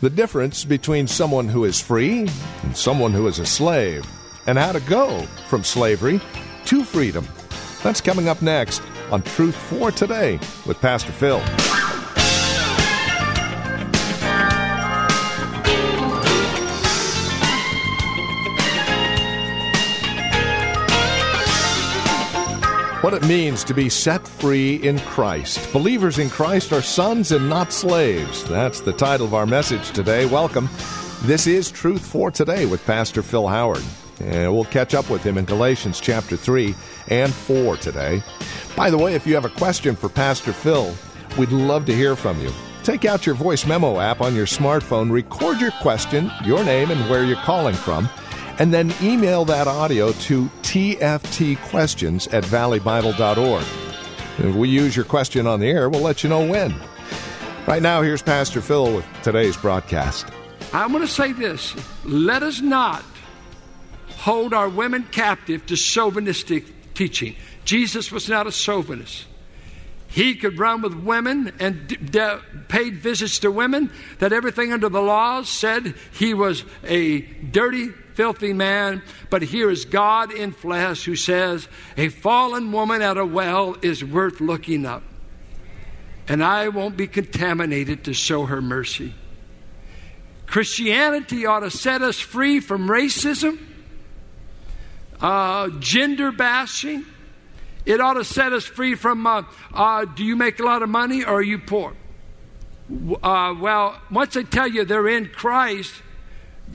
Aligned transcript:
The 0.00 0.10
difference 0.10 0.62
between 0.62 1.06
someone 1.06 1.48
who 1.48 1.64
is 1.64 1.80
free 1.80 2.28
and 2.64 2.76
someone 2.76 3.14
who 3.14 3.28
is 3.28 3.38
a 3.38 3.46
slave, 3.46 4.06
and 4.46 4.58
how 4.58 4.72
to 4.72 4.80
go 4.80 5.22
from 5.48 5.64
slavery 5.64 6.20
to 6.66 6.84
freedom. 6.84 7.26
That's 7.82 8.02
coming 8.02 8.28
up 8.28 8.42
next 8.42 8.82
on 9.10 9.22
Truth 9.22 9.56
for 9.56 9.90
Today 9.90 10.38
with 10.66 10.78
Pastor 10.82 11.12
Phil. 11.12 11.40
What 23.06 23.14
it 23.14 23.28
means 23.28 23.62
to 23.62 23.72
be 23.72 23.88
set 23.88 24.26
free 24.26 24.74
in 24.82 24.98
Christ. 24.98 25.72
Believers 25.72 26.18
in 26.18 26.28
Christ 26.28 26.72
are 26.72 26.82
sons 26.82 27.30
and 27.30 27.48
not 27.48 27.72
slaves. 27.72 28.42
That's 28.48 28.80
the 28.80 28.92
title 28.92 29.24
of 29.24 29.32
our 29.32 29.46
message 29.46 29.92
today. 29.92 30.26
Welcome. 30.26 30.68
This 31.22 31.46
is 31.46 31.70
Truth 31.70 32.04
for 32.04 32.32
Today 32.32 32.66
with 32.66 32.84
Pastor 32.84 33.22
Phil 33.22 33.46
Howard. 33.46 33.84
And 34.18 34.52
we'll 34.52 34.64
catch 34.64 34.92
up 34.92 35.08
with 35.08 35.22
him 35.22 35.38
in 35.38 35.44
Galatians 35.44 36.00
chapter 36.00 36.36
3 36.36 36.74
and 37.06 37.32
4 37.32 37.76
today. 37.76 38.24
By 38.74 38.90
the 38.90 38.98
way, 38.98 39.14
if 39.14 39.24
you 39.24 39.36
have 39.36 39.44
a 39.44 39.50
question 39.50 39.94
for 39.94 40.08
Pastor 40.08 40.52
Phil, 40.52 40.92
we'd 41.38 41.52
love 41.52 41.86
to 41.86 41.94
hear 41.94 42.16
from 42.16 42.40
you. 42.40 42.50
Take 42.82 43.04
out 43.04 43.24
your 43.24 43.36
voice 43.36 43.66
memo 43.66 44.00
app 44.00 44.20
on 44.20 44.34
your 44.34 44.46
smartphone, 44.46 45.12
record 45.12 45.60
your 45.60 45.70
question, 45.80 46.28
your 46.44 46.64
name, 46.64 46.90
and 46.90 47.08
where 47.08 47.24
you're 47.24 47.36
calling 47.36 47.76
from 47.76 48.08
and 48.58 48.72
then 48.72 48.92
email 49.02 49.44
that 49.46 49.66
audio 49.66 50.12
to 50.12 50.50
tftquestions 50.62 52.32
at 52.32 52.44
valleybible.org. 52.44 53.64
If 54.38 54.54
we 54.54 54.68
use 54.68 54.94
your 54.94 55.04
question 55.04 55.46
on 55.46 55.60
the 55.60 55.68
air, 55.68 55.88
we'll 55.88 56.02
let 56.02 56.22
you 56.22 56.28
know 56.28 56.46
when. 56.46 56.74
Right 57.66 57.82
now, 57.82 58.02
here's 58.02 58.22
Pastor 58.22 58.60
Phil 58.60 58.94
with 58.94 59.06
today's 59.22 59.56
broadcast. 59.56 60.26
I'm 60.72 60.90
going 60.92 61.02
to 61.02 61.08
say 61.08 61.32
this 61.32 61.74
let 62.04 62.42
us 62.42 62.60
not 62.60 63.04
hold 64.18 64.52
our 64.52 64.68
women 64.68 65.04
captive 65.10 65.66
to 65.66 65.76
chauvinistic 65.76 66.94
teaching. 66.94 67.34
Jesus 67.64 68.12
was 68.12 68.28
not 68.28 68.46
a 68.46 68.52
chauvinist. 68.52 69.26
He 70.08 70.34
could 70.34 70.58
run 70.58 70.82
with 70.82 70.94
women 70.94 71.52
and 71.58 71.88
paid 72.68 72.96
visits 72.96 73.40
to 73.40 73.50
women, 73.50 73.90
that 74.18 74.32
everything 74.32 74.72
under 74.72 74.88
the 74.88 75.02
laws 75.02 75.48
said 75.48 75.94
he 76.12 76.32
was 76.32 76.64
a 76.84 77.20
dirty, 77.20 77.88
filthy 78.14 78.52
man. 78.52 79.02
But 79.30 79.42
here 79.42 79.70
is 79.70 79.84
God 79.84 80.32
in 80.32 80.52
flesh 80.52 81.04
who 81.04 81.16
says, 81.16 81.68
A 81.96 82.08
fallen 82.08 82.72
woman 82.72 83.02
at 83.02 83.18
a 83.18 83.26
well 83.26 83.76
is 83.82 84.04
worth 84.04 84.40
looking 84.40 84.86
up. 84.86 85.02
And 86.28 86.42
I 86.42 86.68
won't 86.68 86.96
be 86.96 87.06
contaminated 87.06 88.04
to 88.04 88.14
show 88.14 88.46
her 88.46 88.62
mercy. 88.62 89.14
Christianity 90.46 91.46
ought 91.46 91.60
to 91.60 91.70
set 91.70 92.02
us 92.02 92.18
free 92.18 92.60
from 92.60 92.88
racism, 92.88 93.58
uh, 95.20 95.68
gender 95.80 96.30
bashing 96.30 97.04
it 97.86 98.00
ought 98.00 98.14
to 98.14 98.24
set 98.24 98.52
us 98.52 98.64
free 98.64 98.96
from 98.96 99.26
uh, 99.26 99.44
uh, 99.72 100.04
do 100.04 100.24
you 100.24 100.34
make 100.34 100.58
a 100.58 100.64
lot 100.64 100.82
of 100.82 100.88
money 100.88 101.24
or 101.24 101.36
are 101.36 101.42
you 101.42 101.58
poor? 101.58 101.94
Uh, 103.22 103.54
well, 103.58 104.00
once 104.10 104.34
they 104.34 104.42
tell 104.42 104.68
you 104.68 104.84
they're 104.84 105.08
in 105.08 105.28
Christ, 105.28 105.94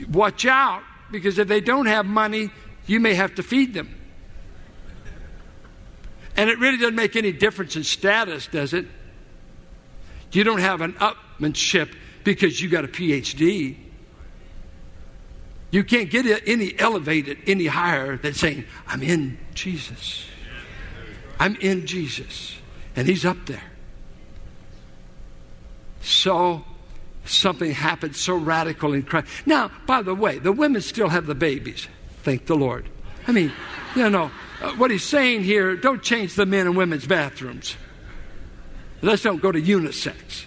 watch 0.10 0.46
out 0.46 0.84
because 1.12 1.38
if 1.38 1.50
they 1.50 1.60
don't 1.60 1.86
have 1.86 2.06
money, 2.06 2.50
you 2.88 3.00
may 3.02 3.14
have 3.14 3.36
to 3.36 3.44
feed 3.44 3.74
them. 3.74 3.98
And 6.38 6.50
it 6.50 6.58
really 6.60 6.78
doesn't 6.78 6.96
make 6.96 7.18
any 7.18 7.34
difference 7.34 7.76
in 7.76 7.84
status, 7.84 8.48
does 8.48 8.74
it? 8.74 8.86
You 10.32 10.46
don't 10.46 10.62
have 10.62 10.80
an 10.80 10.94
upmanship 10.94 11.94
because 12.24 12.62
you 12.62 12.70
got 12.70 12.86
a 12.86 12.88
PhD. 12.88 13.76
You 15.72 15.84
can't 15.84 16.10
get 16.10 16.26
any 16.48 16.78
elevated 16.80 17.38
any 17.48 17.68
higher 17.68 18.16
than 18.18 18.34
saying, 18.34 18.64
I'm 18.88 19.04
in 19.04 19.38
Jesus. 19.54 20.26
I'm 21.42 21.56
in 21.56 21.88
Jesus, 21.88 22.56
and 22.96 23.08
He's 23.08 23.26
up 23.26 23.48
there. 23.48 23.64
So 26.02 26.64
something 27.26 27.72
happened 27.72 28.16
so 28.16 28.36
radical 28.36 28.94
in 28.94 29.02
Christ. 29.02 29.28
Now, 29.48 29.72
by 29.88 30.04
the 30.04 30.14
way, 30.14 30.38
the 30.38 30.52
women 30.52 30.82
still 30.82 31.10
have 31.10 31.26
the 31.26 31.34
babies. 31.34 31.88
Thank 32.22 32.46
the 32.46 32.56
Lord. 32.56 32.88
I 33.28 33.32
mean, 33.32 33.52
you 33.96 34.08
know, 34.08 34.30
uh, 34.62 34.74
what 34.74 34.92
he's 34.92 35.04
saying 35.04 35.42
here 35.42 35.76
don't 35.76 36.04
change 36.04 36.36
the 36.36 36.46
men 36.46 36.68
and 36.68 36.78
women's 36.78 37.08
bathrooms. 37.08 37.76
Let's 39.02 39.24
don't 39.24 39.42
go 39.42 39.52
to 39.52 39.60
unisex. 39.60 40.46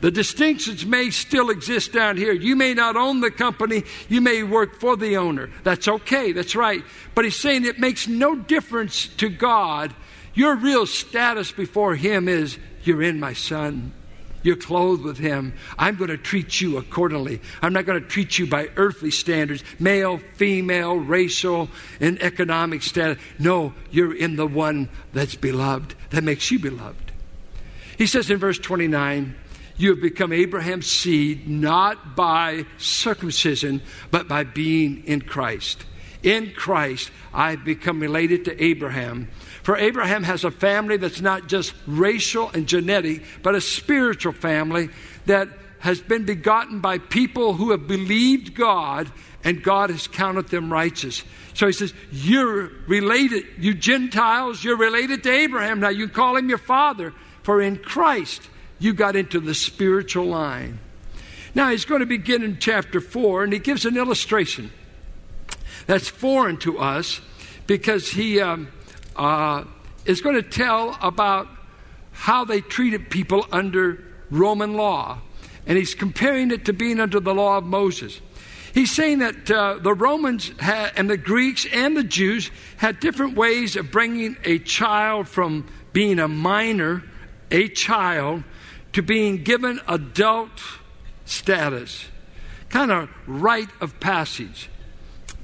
The 0.00 0.10
distinctions 0.10 0.86
may 0.86 1.10
still 1.10 1.50
exist 1.50 1.92
down 1.92 2.16
here. 2.16 2.32
You 2.32 2.56
may 2.56 2.72
not 2.72 2.96
own 2.96 3.20
the 3.20 3.30
company, 3.30 3.84
you 4.08 4.20
may 4.20 4.42
work 4.42 4.76
for 4.76 4.96
the 4.96 5.16
owner. 5.16 5.50
That's 5.62 5.88
okay, 5.88 6.32
that's 6.32 6.56
right. 6.56 6.82
But 7.14 7.26
he's 7.26 7.38
saying 7.38 7.64
it 7.66 7.78
makes 7.78 8.08
no 8.08 8.34
difference 8.34 9.08
to 9.18 9.28
God. 9.28 9.94
Your 10.34 10.56
real 10.56 10.86
status 10.86 11.52
before 11.52 11.96
Him 11.96 12.28
is 12.28 12.58
you're 12.82 13.02
in 13.02 13.20
my 13.20 13.34
Son. 13.34 13.92
You're 14.42 14.56
clothed 14.56 15.02
with 15.02 15.18
Him. 15.18 15.52
I'm 15.76 15.96
going 15.96 16.08
to 16.08 16.16
treat 16.16 16.62
you 16.62 16.78
accordingly. 16.78 17.42
I'm 17.60 17.74
not 17.74 17.84
going 17.84 18.00
to 18.00 18.08
treat 18.08 18.38
you 18.38 18.46
by 18.46 18.70
earthly 18.76 19.10
standards 19.10 19.62
male, 19.78 20.18
female, 20.36 20.96
racial, 20.96 21.68
and 22.00 22.20
economic 22.22 22.82
status. 22.82 23.22
No, 23.38 23.74
you're 23.90 24.16
in 24.16 24.36
the 24.36 24.46
one 24.46 24.88
that's 25.12 25.34
beloved, 25.34 25.94
that 26.10 26.24
makes 26.24 26.50
you 26.50 26.58
beloved. 26.58 27.12
He 27.98 28.06
says 28.06 28.30
in 28.30 28.38
verse 28.38 28.58
29, 28.58 29.34
you 29.80 29.90
have 29.90 30.00
become 30.00 30.32
Abraham's 30.32 30.86
seed 30.86 31.48
not 31.48 32.14
by 32.14 32.66
circumcision, 32.78 33.80
but 34.10 34.28
by 34.28 34.44
being 34.44 35.04
in 35.04 35.22
Christ. 35.22 35.84
In 36.22 36.52
Christ, 36.52 37.10
I've 37.32 37.64
become 37.64 38.00
related 38.00 38.44
to 38.44 38.62
Abraham. 38.62 39.28
For 39.62 39.76
Abraham 39.76 40.22
has 40.24 40.44
a 40.44 40.50
family 40.50 40.98
that's 40.98 41.22
not 41.22 41.46
just 41.46 41.72
racial 41.86 42.50
and 42.50 42.66
genetic, 42.66 43.22
but 43.42 43.54
a 43.54 43.60
spiritual 43.60 44.32
family 44.32 44.90
that 45.24 45.48
has 45.78 46.00
been 46.00 46.26
begotten 46.26 46.80
by 46.80 46.98
people 46.98 47.54
who 47.54 47.70
have 47.70 47.86
believed 47.86 48.54
God 48.54 49.10
and 49.44 49.62
God 49.62 49.88
has 49.88 50.06
counted 50.06 50.48
them 50.48 50.70
righteous. 50.70 51.24
So 51.54 51.66
he 51.66 51.72
says, 51.72 51.94
You're 52.12 52.70
related, 52.86 53.46
you 53.58 53.72
Gentiles, 53.72 54.62
you're 54.62 54.76
related 54.76 55.22
to 55.22 55.30
Abraham. 55.30 55.80
Now 55.80 55.88
you 55.88 56.08
call 56.08 56.36
him 56.36 56.50
your 56.50 56.58
father, 56.58 57.14
for 57.42 57.62
in 57.62 57.78
Christ 57.78 58.42
you 58.80 58.92
got 58.92 59.14
into 59.14 59.38
the 59.38 59.54
spiritual 59.54 60.24
line. 60.24 60.80
Now 61.54 61.70
he's 61.70 61.84
going 61.84 62.00
to 62.00 62.06
begin 62.06 62.42
in 62.42 62.58
chapter 62.58 63.00
4, 63.00 63.44
and 63.44 63.52
he 63.52 63.58
gives 63.58 63.84
an 63.84 63.96
illustration 63.96 64.70
that's 65.86 66.08
foreign 66.08 66.56
to 66.58 66.78
us 66.78 67.20
because 67.66 68.10
he 68.10 68.40
um, 68.40 68.68
uh, 69.16 69.64
is 70.04 70.20
going 70.20 70.36
to 70.36 70.42
tell 70.42 70.96
about 71.00 71.48
how 72.12 72.44
they 72.44 72.60
treated 72.60 73.10
people 73.10 73.46
under 73.52 74.04
Roman 74.30 74.74
law. 74.74 75.18
And 75.66 75.76
he's 75.78 75.94
comparing 75.94 76.50
it 76.50 76.64
to 76.64 76.72
being 76.72 77.00
under 77.00 77.20
the 77.20 77.34
law 77.34 77.58
of 77.58 77.64
Moses. 77.64 78.20
He's 78.72 78.92
saying 78.92 79.18
that 79.18 79.50
uh, 79.50 79.78
the 79.80 79.94
Romans 79.94 80.52
and 80.60 81.10
the 81.10 81.16
Greeks 81.16 81.66
and 81.72 81.96
the 81.96 82.04
Jews 82.04 82.50
had 82.76 83.00
different 83.00 83.36
ways 83.36 83.76
of 83.76 83.90
bringing 83.90 84.36
a 84.44 84.58
child 84.60 85.28
from 85.28 85.66
being 85.92 86.18
a 86.18 86.28
minor, 86.28 87.02
a 87.50 87.68
child, 87.68 88.44
to 88.92 89.02
being 89.02 89.42
given 89.42 89.80
adult 89.86 90.50
status, 91.24 92.08
kind 92.68 92.90
of 92.90 93.08
rite 93.26 93.68
of 93.80 93.98
passage. 94.00 94.68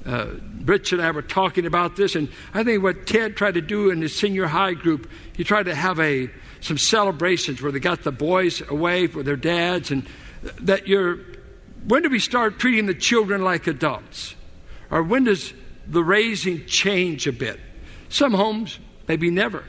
Uh, 0.05 0.27
Rich 0.63 0.93
and 0.93 1.01
I 1.01 1.11
were 1.11 1.21
talking 1.21 1.65
about 1.65 1.95
this, 1.95 2.15
and 2.15 2.29
I 2.53 2.63
think 2.63 2.81
what 2.81 3.07
Ted 3.07 3.35
tried 3.35 3.55
to 3.55 3.61
do 3.61 3.89
in 3.89 4.01
his 4.01 4.15
senior 4.15 4.47
high 4.47 4.73
group, 4.73 5.09
he 5.35 5.43
tried 5.43 5.63
to 5.63 5.75
have 5.75 5.99
a 5.99 6.29
some 6.59 6.77
celebrations 6.77 7.61
where 7.61 7.71
they 7.71 7.79
got 7.79 8.03
the 8.03 8.11
boys 8.11 8.61
away 8.67 9.07
with 9.07 9.25
their 9.25 9.35
dads, 9.35 9.91
and 9.91 10.07
that 10.61 10.87
you're. 10.87 11.19
When 11.87 12.03
do 12.03 12.09
we 12.09 12.19
start 12.19 12.59
treating 12.59 12.85
the 12.85 12.93
children 12.93 13.43
like 13.43 13.67
adults, 13.67 14.35
or 14.89 15.03
when 15.03 15.25
does 15.25 15.53
the 15.87 16.03
raising 16.03 16.65
change 16.65 17.27
a 17.27 17.31
bit? 17.31 17.59
Some 18.09 18.33
homes, 18.33 18.79
maybe 19.07 19.29
never, 19.29 19.63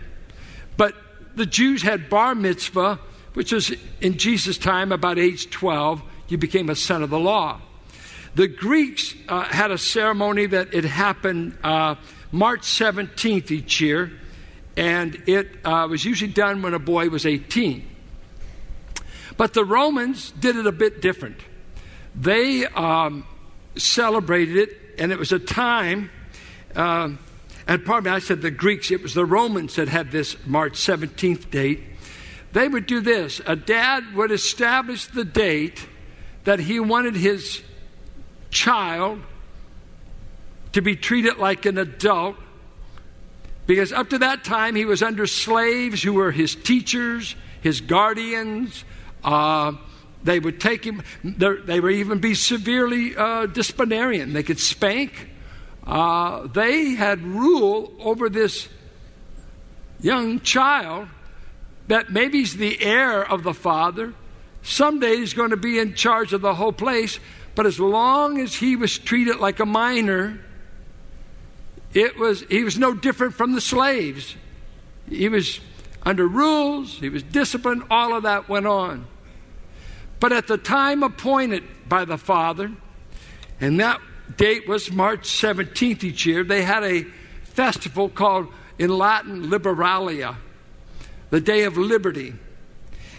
but 0.76 0.94
the 1.34 1.46
Jews 1.46 1.82
had 1.82 2.08
bar 2.08 2.34
mitzvah 2.34 2.98
which 3.38 3.52
was 3.52 3.72
in 4.00 4.18
Jesus' 4.18 4.58
time 4.58 4.90
about 4.90 5.16
age 5.16 5.48
12. 5.48 6.02
you 6.26 6.36
became 6.36 6.68
a 6.68 6.74
son 6.74 7.04
of 7.04 7.10
the 7.10 7.20
law. 7.20 7.60
The 8.34 8.48
Greeks 8.48 9.14
uh, 9.28 9.44
had 9.44 9.70
a 9.70 9.78
ceremony 9.78 10.46
that 10.46 10.74
it 10.74 10.82
happened 10.82 11.56
uh, 11.62 11.94
March 12.32 12.62
17th 12.62 13.52
each 13.52 13.80
year, 13.80 14.10
and 14.76 15.22
it 15.28 15.50
uh, 15.64 15.86
was 15.88 16.04
usually 16.04 16.32
done 16.32 16.62
when 16.62 16.74
a 16.74 16.80
boy 16.80 17.10
was 17.10 17.24
18. 17.24 17.88
But 19.36 19.54
the 19.54 19.64
Romans 19.64 20.32
did 20.32 20.56
it 20.56 20.66
a 20.66 20.72
bit 20.72 21.00
different. 21.00 21.38
They 22.16 22.66
um, 22.66 23.24
celebrated 23.76 24.56
it, 24.56 24.76
and 24.98 25.12
it 25.12 25.18
was 25.20 25.30
a 25.30 25.38
time. 25.38 26.10
Uh, 26.74 27.10
and 27.68 27.84
pardon 27.84 28.10
me, 28.10 28.16
I 28.16 28.18
said 28.18 28.42
the 28.42 28.50
Greeks, 28.50 28.90
it 28.90 29.00
was 29.00 29.14
the 29.14 29.24
Romans 29.24 29.76
that 29.76 29.86
had 29.86 30.10
this 30.10 30.36
March 30.44 30.72
17th 30.72 31.52
date. 31.52 31.84
They 32.58 32.66
would 32.66 32.86
do 32.86 32.98
this 33.00 33.40
a 33.46 33.54
dad 33.54 34.16
would 34.16 34.32
establish 34.32 35.06
the 35.06 35.24
date 35.24 35.86
that 36.42 36.58
he 36.58 36.80
wanted 36.80 37.14
his 37.14 37.62
child 38.50 39.20
to 40.72 40.82
be 40.82 40.96
treated 40.96 41.36
like 41.36 41.66
an 41.66 41.78
adult 41.78 42.34
because 43.68 43.92
up 43.92 44.10
to 44.10 44.18
that 44.18 44.42
time 44.42 44.74
he 44.74 44.84
was 44.84 45.04
under 45.04 45.24
slaves 45.24 46.02
who 46.02 46.14
were 46.14 46.32
his 46.32 46.56
teachers, 46.56 47.36
his 47.60 47.80
guardians. 47.80 48.84
Uh, 49.22 49.74
they 50.24 50.40
would 50.40 50.60
take 50.60 50.82
him, 50.82 51.04
they 51.22 51.78
would 51.78 51.94
even 51.94 52.18
be 52.18 52.34
severely 52.34 53.16
uh, 53.16 53.46
disciplinarian. 53.46 54.32
They 54.32 54.42
could 54.42 54.58
spank. 54.58 55.30
Uh, 55.86 56.48
they 56.48 56.94
had 56.94 57.22
rule 57.22 57.92
over 58.00 58.28
this 58.28 58.68
young 60.00 60.40
child 60.40 61.08
that 61.88 62.10
maybe 62.10 62.38
he's 62.38 62.56
the 62.56 62.80
heir 62.82 63.22
of 63.22 63.42
the 63.42 63.54
father. 63.54 64.14
Someday 64.62 65.16
he's 65.16 65.34
going 65.34 65.50
to 65.50 65.56
be 65.56 65.78
in 65.78 65.94
charge 65.94 66.32
of 66.32 66.40
the 66.40 66.54
whole 66.54 66.72
place. 66.72 67.18
But 67.54 67.66
as 67.66 67.80
long 67.80 68.40
as 68.40 68.54
he 68.54 68.76
was 68.76 68.98
treated 68.98 69.36
like 69.36 69.58
a 69.58 69.66
minor, 69.66 70.38
it 71.94 72.18
was, 72.18 72.42
he 72.48 72.62
was 72.62 72.78
no 72.78 72.94
different 72.94 73.34
from 73.34 73.52
the 73.52 73.60
slaves. 73.60 74.36
He 75.08 75.28
was 75.28 75.60
under 76.02 76.26
rules, 76.26 76.98
he 76.98 77.08
was 77.08 77.22
disciplined, 77.22 77.82
all 77.90 78.14
of 78.14 78.22
that 78.22 78.48
went 78.48 78.66
on. 78.66 79.06
But 80.20 80.32
at 80.32 80.46
the 80.46 80.58
time 80.58 81.02
appointed 81.02 81.64
by 81.88 82.04
the 82.04 82.18
Father, 82.18 82.72
and 83.60 83.80
that 83.80 84.00
date 84.36 84.68
was 84.68 84.92
March 84.92 85.28
17th 85.28 86.04
each 86.04 86.26
year, 86.26 86.44
they 86.44 86.62
had 86.62 86.84
a 86.84 87.04
festival 87.44 88.08
called 88.08 88.48
in 88.78 88.90
Latin 88.90 89.50
Liberalia, 89.50 90.36
the 91.30 91.40
Day 91.40 91.64
of 91.64 91.76
Liberty. 91.76 92.34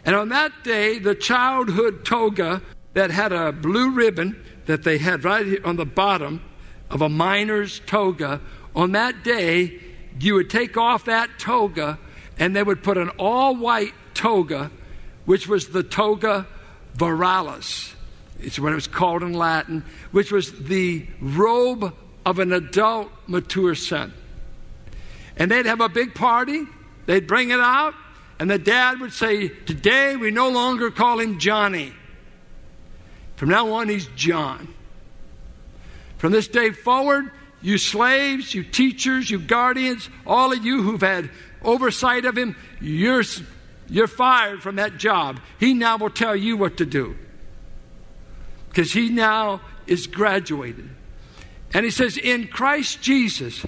And 0.06 0.16
on 0.16 0.30
that 0.30 0.64
day, 0.64 1.00
the 1.00 1.16
childhood 1.16 2.06
toga 2.06 2.62
that 2.94 3.12
had 3.12 3.32
a 3.32 3.52
blue 3.52 3.92
ribbon 3.92 4.44
that 4.66 4.84
they 4.84 4.98
had 4.98 5.24
right 5.24 5.64
on 5.64 5.76
the 5.76 5.86
bottom 5.86 6.42
of 6.90 7.02
a 7.02 7.10
minor's 7.10 7.80
toga, 7.86 8.42
on 8.76 8.94
that 8.94 9.24
day, 9.24 9.80
you 10.20 10.36
would 10.36 10.50
take 10.50 10.78
off 10.78 11.06
that 11.06 11.30
toga 11.38 12.00
and 12.38 12.56
they 12.56 12.64
would 12.64 12.84
put 12.84 12.98
an 12.98 13.10
all 13.18 13.56
white 13.56 13.94
toga, 14.14 14.72
which 15.26 15.48
was 15.48 15.70
the 15.70 15.84
toga 15.84 16.48
virilis. 16.96 17.94
It's 18.40 18.58
what 18.58 18.72
it 18.72 18.76
was 18.76 18.88
called 18.88 19.22
in 19.22 19.34
Latin, 19.34 19.84
which 20.12 20.32
was 20.32 20.52
the 20.64 21.06
robe 21.20 21.94
of 22.26 22.40
an 22.40 22.54
adult 22.54 23.12
mature 23.28 23.76
son. 23.76 24.14
And 25.36 25.52
they'd 25.52 25.66
have 25.66 25.82
a 25.82 25.90
big 25.90 26.16
party, 26.16 26.66
they'd 27.10 27.26
bring 27.26 27.50
it 27.50 27.60
out, 27.60 27.96
and 28.38 28.52
the 28.52 28.60
dad 28.60 29.00
would 29.00 29.12
say, 29.12 29.48
Today 29.48 30.16
we 30.16 30.30
no 30.30 30.50
longer 30.50 30.92
call 30.92 31.20
him 31.20 31.40
Johnny. 31.40 31.92
From 33.36 33.50
now 33.50 33.72
on, 33.72 33.90
he's 33.90 34.06
John. 34.16 34.72
From 36.20 36.32
this 36.32 36.48
day 36.48 36.70
forward, 36.70 37.32
you 37.64 37.80
slaves, 37.80 38.54
you 38.54 38.64
teachers, 38.64 39.32
you 39.32 39.40
guardians, 39.40 40.08
all 40.28 40.54
of 40.54 40.64
you 40.64 40.84
who've 40.84 41.02
had 41.02 41.32
oversight 41.64 42.26
of 42.26 42.38
him, 42.38 42.56
you're, 42.80 43.24
you're 43.88 44.08
fired 44.08 44.62
from 44.62 44.76
that 44.76 44.98
job. 44.98 45.40
He 45.60 45.74
now 45.74 45.98
will 45.98 46.12
tell 46.12 46.36
you 46.36 46.58
what 46.58 46.78
to 46.78 46.86
do. 46.86 47.18
Because 48.68 48.94
he 48.94 49.10
now 49.10 49.62
is 49.88 50.06
graduated. 50.06 50.88
And 51.74 51.86
he 51.86 51.92
says, 51.92 52.18
In 52.18 52.50
Christ 52.50 53.02
Jesus, 53.02 53.66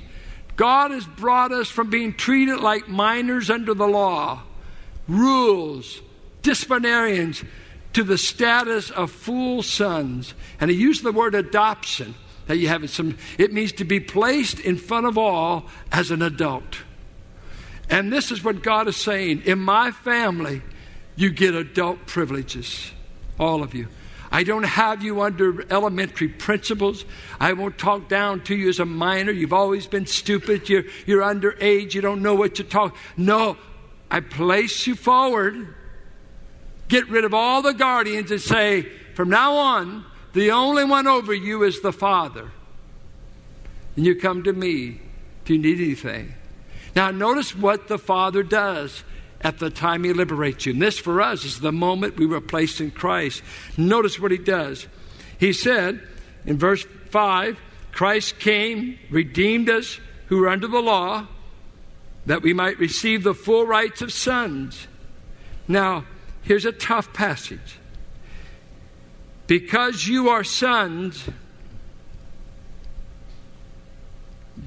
God 0.62 0.92
has 0.92 1.08
brought 1.08 1.52
us 1.52 1.70
from 1.70 1.90
being 1.90 2.14
treated 2.14 2.60
like 2.60 2.88
minors 2.88 3.50
under 3.50 3.74
the 3.74 3.88
law, 3.88 4.44
rules, 5.08 6.04
disciplinarians, 6.44 7.44
to 7.94 8.04
the 8.04 8.16
status 8.16 8.92
of 8.92 9.10
full 9.10 9.64
sons. 9.64 10.36
And 10.60 10.70
he 10.70 10.78
used 10.78 11.02
the 11.02 11.12
word 11.12 11.34
adoption. 11.34 12.14
That 12.46 12.58
you 12.58 12.68
have 12.68 12.88
some 12.92 13.18
it 13.40 13.52
means 13.52 13.72
to 13.74 13.86
be 13.86 14.00
placed 14.00 14.60
in 14.60 14.78
front 14.78 15.08
of 15.08 15.18
all 15.18 15.66
as 15.92 16.12
an 16.12 16.22
adult. 16.22 16.78
And 17.90 18.14
this 18.14 18.32
is 18.32 18.44
what 18.44 18.62
god 18.62 18.88
is 18.88 18.98
saying. 18.98 19.42
In 19.46 19.58
my 19.58 19.90
family 19.90 20.62
you 21.16 21.32
get 21.32 21.56
adult 21.56 22.06
privileges 22.06 22.92
all 23.40 23.64
of 23.64 23.74
you 23.74 23.88
I 24.32 24.44
don't 24.44 24.64
have 24.64 25.04
you 25.04 25.22
under 25.22 25.70
elementary 25.70 26.30
principles. 26.30 27.04
I 27.40 27.52
won't 27.54 27.78
talk 27.78 28.08
down 28.08 28.44
to 28.46 28.56
you 28.56 28.70
as 28.70 28.80
a 28.80 28.86
minor. 28.86 29.32
You've 29.32 29.52
always 29.52 29.88
been 29.88 30.06
stupid. 30.06 30.70
You're, 30.70 30.86
you're 31.06 31.22
underage. 31.22 31.94
You 31.94 32.02
don't 32.02 32.22
know 32.22 32.36
what 32.36 32.56
to 32.56 32.64
talk. 32.64 32.96
No, 33.18 33.58
I 34.10 34.22
place 34.22 34.88
you 34.88 34.96
forward. 34.96 35.76
Get 36.88 37.10
rid 37.10 37.26
of 37.26 37.34
all 37.34 37.62
the 37.62 37.74
guardians 37.74 38.32
and 38.32 38.40
say, 38.40 38.84
from 39.16 39.30
now 39.30 39.56
on, 39.56 40.06
the 40.34 40.52
only 40.52 40.86
one 40.86 41.08
over 41.08 41.34
you 41.34 41.64
is 41.64 41.82
the 41.82 41.92
Father. 41.92 42.52
And 43.98 44.06
you 44.06 44.16
come 44.16 44.44
to 44.44 44.54
me 44.54 45.02
if 45.44 45.50
you 45.50 45.58
need 45.58 45.80
anything. 45.80 46.34
Now, 46.96 47.12
notice 47.12 47.56
what 47.56 47.90
the 47.90 48.00
Father 48.00 48.44
does 48.44 49.04
at 49.42 49.60
the 49.60 49.70
time 49.70 50.04
He 50.04 50.14
liberates 50.14 50.66
you. 50.66 50.74
And 50.74 50.82
this 50.82 51.00
for 51.00 51.22
us 51.22 51.44
is 51.44 51.60
the 51.60 51.72
moment 51.72 52.18
we 52.18 52.26
were 52.26 52.42
placed 52.42 52.80
in 52.80 52.92
Christ. 52.92 53.42
Notice 53.78 54.20
what 54.20 54.32
He 54.32 54.38
does. 54.38 54.88
He 55.40 55.54
said 55.54 56.02
in 56.46 56.58
verse 56.58 56.86
5 57.10 57.60
Christ 57.92 58.40
came, 58.40 58.98
redeemed 59.10 59.70
us 59.70 60.00
who 60.28 60.38
were 60.38 60.48
under 60.48 60.68
the 60.68 60.82
law, 60.82 61.28
that 62.26 62.42
we 62.42 62.54
might 62.54 62.80
receive 62.80 63.24
the 63.24 63.34
full 63.34 63.66
rights 63.66 64.02
of 64.02 64.14
sons. 64.14 64.88
Now, 65.68 66.06
here's 66.42 66.66
a 66.66 66.72
tough 66.72 67.12
passage. 67.12 67.80
Because 69.48 70.08
you 70.08 70.30
are 70.30 70.46
sons, 70.46 71.28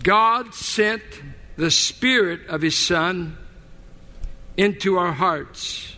God 0.03 0.55
sent 0.55 1.03
the 1.57 1.71
Spirit 1.71 2.47
of 2.49 2.61
His 2.61 2.77
Son 2.77 3.39
into 4.57 4.97
our 4.97 5.13
hearts. 5.13 5.97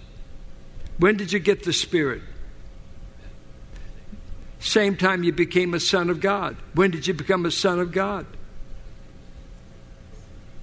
When 0.98 1.16
did 1.16 1.32
you 1.32 1.38
get 1.38 1.64
the 1.64 1.72
Spirit? 1.72 2.22
Same 4.58 4.96
time 4.96 5.22
you 5.22 5.32
became 5.32 5.74
a 5.74 5.80
son 5.80 6.10
of 6.10 6.20
God. 6.20 6.56
When 6.74 6.90
did 6.90 7.06
you 7.06 7.14
become 7.14 7.46
a 7.46 7.50
son 7.50 7.78
of 7.78 7.92
God? 7.92 8.26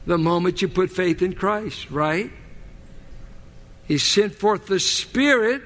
The 0.06 0.18
moment 0.18 0.62
you 0.62 0.68
put 0.68 0.92
faith 0.92 1.22
in 1.22 1.34
Christ, 1.34 1.90
right? 1.90 2.32
He 3.88 3.98
sent 3.98 4.36
forth 4.36 4.68
the 4.68 4.80
Spirit 4.80 5.62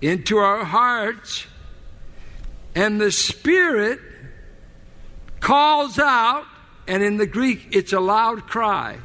into 0.00 0.38
our 0.38 0.64
hearts 0.64 1.46
and 2.78 3.00
the 3.00 3.10
Spirit 3.10 3.98
calls 5.40 5.98
out, 5.98 6.44
and 6.86 7.02
in 7.02 7.16
the 7.16 7.26
Greek, 7.26 7.68
it's 7.72 7.92
a 7.92 7.98
loud 7.98 8.46
cry. 8.46 8.98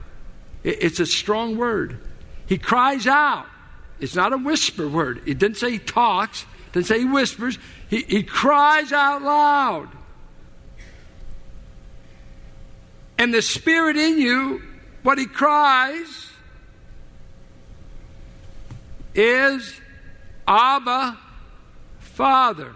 It's 0.64 1.00
a 1.00 1.08
strong 1.08 1.58
word. 1.58 2.00
He 2.46 2.58
cries 2.58 3.08
out. 3.08 3.48
It's 4.00 4.16
not 4.16 4.34
a 4.34 4.38
whisper 4.38 4.88
word. 4.88 5.22
It 5.26 5.40
didn't 5.40 5.58
say 5.58 5.72
he 5.72 5.80
talks, 5.80 6.44
it 6.44 6.74
didn't 6.74 6.88
say 6.88 7.00
he 7.00 7.06
whispers. 7.06 7.58
He, 7.90 8.02
he 8.04 8.24
cries 8.24 8.92
out 8.92 9.22
loud. 9.22 9.90
And 13.18 13.34
the 13.34 13.42
Spirit 13.42 13.96
in 13.96 14.20
you, 14.20 14.62
what 15.04 15.18
he 15.18 15.26
cries 15.26 16.32
is 19.16 19.80
Abba, 20.48 21.18
Father. 22.00 22.74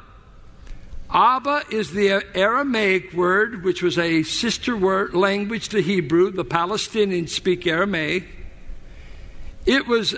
Abba 1.10 1.64
is 1.72 1.92
the 1.92 2.24
Aramaic 2.36 3.14
word, 3.14 3.64
which 3.64 3.82
was 3.82 3.98
a 3.98 4.24
sister 4.24 4.76
word 4.76 5.14
language 5.14 5.70
to 5.70 5.82
Hebrew. 5.82 6.32
The 6.32 6.46
Palestinians 6.46 7.30
speak 7.30 7.66
Aramaic. 7.66 8.37
It 9.68 9.86
was 9.86 10.16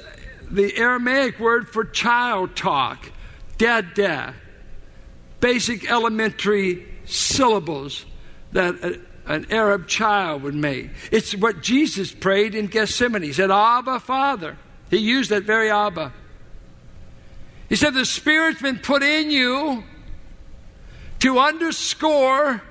the 0.49 0.77
Aramaic 0.77 1.39
word 1.39 1.67
for 1.67 1.83
child 1.83 2.55
talk, 2.55 3.11
dada, 3.57 4.35
basic 5.39 5.89
elementary 5.89 6.85
syllables 7.05 8.05
that 8.51 8.75
a, 8.75 8.99
an 9.25 9.47
Arab 9.49 9.87
child 9.87 10.43
would 10.43 10.53
make. 10.53 10.91
It's 11.11 11.35
what 11.35 11.63
Jesus 11.63 12.11
prayed 12.11 12.53
in 12.53 12.67
Gethsemane. 12.67 13.23
He 13.23 13.33
said, 13.33 13.49
Abba, 13.49 13.99
Father. 13.99 14.55
He 14.91 14.97
used 14.97 15.31
that 15.31 15.43
very 15.43 15.71
Abba. 15.71 16.13
He 17.69 17.75
said, 17.75 17.95
The 17.95 18.05
Spirit's 18.05 18.61
been 18.61 18.79
put 18.79 19.01
in 19.01 19.31
you 19.31 19.83
to 21.19 21.39
underscore 21.39 22.61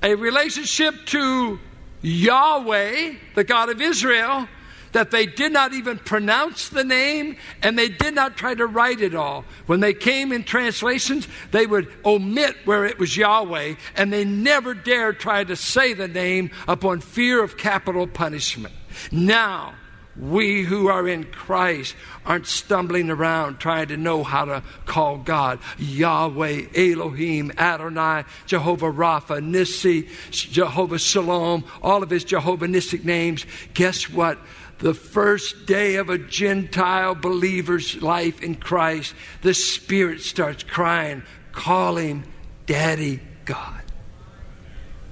a 0.00 0.14
relationship 0.14 1.06
to 1.06 1.58
Yahweh, 2.02 3.14
the 3.34 3.44
God 3.44 3.68
of 3.68 3.80
Israel, 3.80 4.48
that 4.92 5.10
they 5.10 5.26
did 5.26 5.52
not 5.52 5.72
even 5.72 5.98
pronounce 5.98 6.68
the 6.68 6.84
name 6.84 7.36
and 7.62 7.78
they 7.78 7.88
did 7.88 8.14
not 8.14 8.36
try 8.36 8.54
to 8.54 8.66
write 8.66 9.00
it 9.00 9.14
all. 9.14 9.44
When 9.66 9.80
they 9.80 9.94
came 9.94 10.32
in 10.32 10.44
translations, 10.44 11.26
they 11.50 11.66
would 11.66 11.90
omit 12.04 12.56
where 12.64 12.84
it 12.84 12.98
was 12.98 13.16
Yahweh 13.16 13.74
and 13.96 14.12
they 14.12 14.24
never 14.24 14.74
dared 14.74 15.18
try 15.18 15.44
to 15.44 15.56
say 15.56 15.92
the 15.92 16.08
name 16.08 16.50
upon 16.68 17.00
fear 17.00 17.42
of 17.42 17.56
capital 17.56 18.06
punishment. 18.06 18.74
Now, 19.10 19.74
we 20.18 20.62
who 20.62 20.88
are 20.88 21.08
in 21.08 21.24
Christ 21.24 21.94
aren't 22.26 22.46
stumbling 22.46 23.10
around 23.10 23.58
trying 23.58 23.88
to 23.88 23.96
know 23.96 24.22
how 24.22 24.44
to 24.44 24.62
call 24.84 25.18
God 25.18 25.58
Yahweh, 25.78 26.66
Elohim, 26.74 27.50
Adonai, 27.56 28.24
Jehovah 28.46 28.92
Rapha, 28.92 29.40
Nissi, 29.40 30.08
Jehovah 30.30 30.98
Shalom, 30.98 31.64
all 31.82 32.02
of 32.02 32.10
his 32.10 32.24
Jehovah 32.24 32.66
Nissi 32.66 33.02
names. 33.02 33.46
Guess 33.72 34.10
what? 34.10 34.38
The 34.82 34.94
first 34.94 35.64
day 35.64 35.94
of 35.94 36.10
a 36.10 36.18
Gentile 36.18 37.14
believer's 37.14 38.02
life 38.02 38.42
in 38.42 38.56
Christ, 38.56 39.14
the 39.40 39.54
Spirit 39.54 40.20
starts 40.20 40.64
crying, 40.64 41.22
Call 41.52 41.96
him 41.96 42.24
Daddy 42.66 43.20
God. 43.44 43.82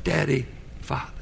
Daddy 0.02 0.46
Father. 0.80 1.12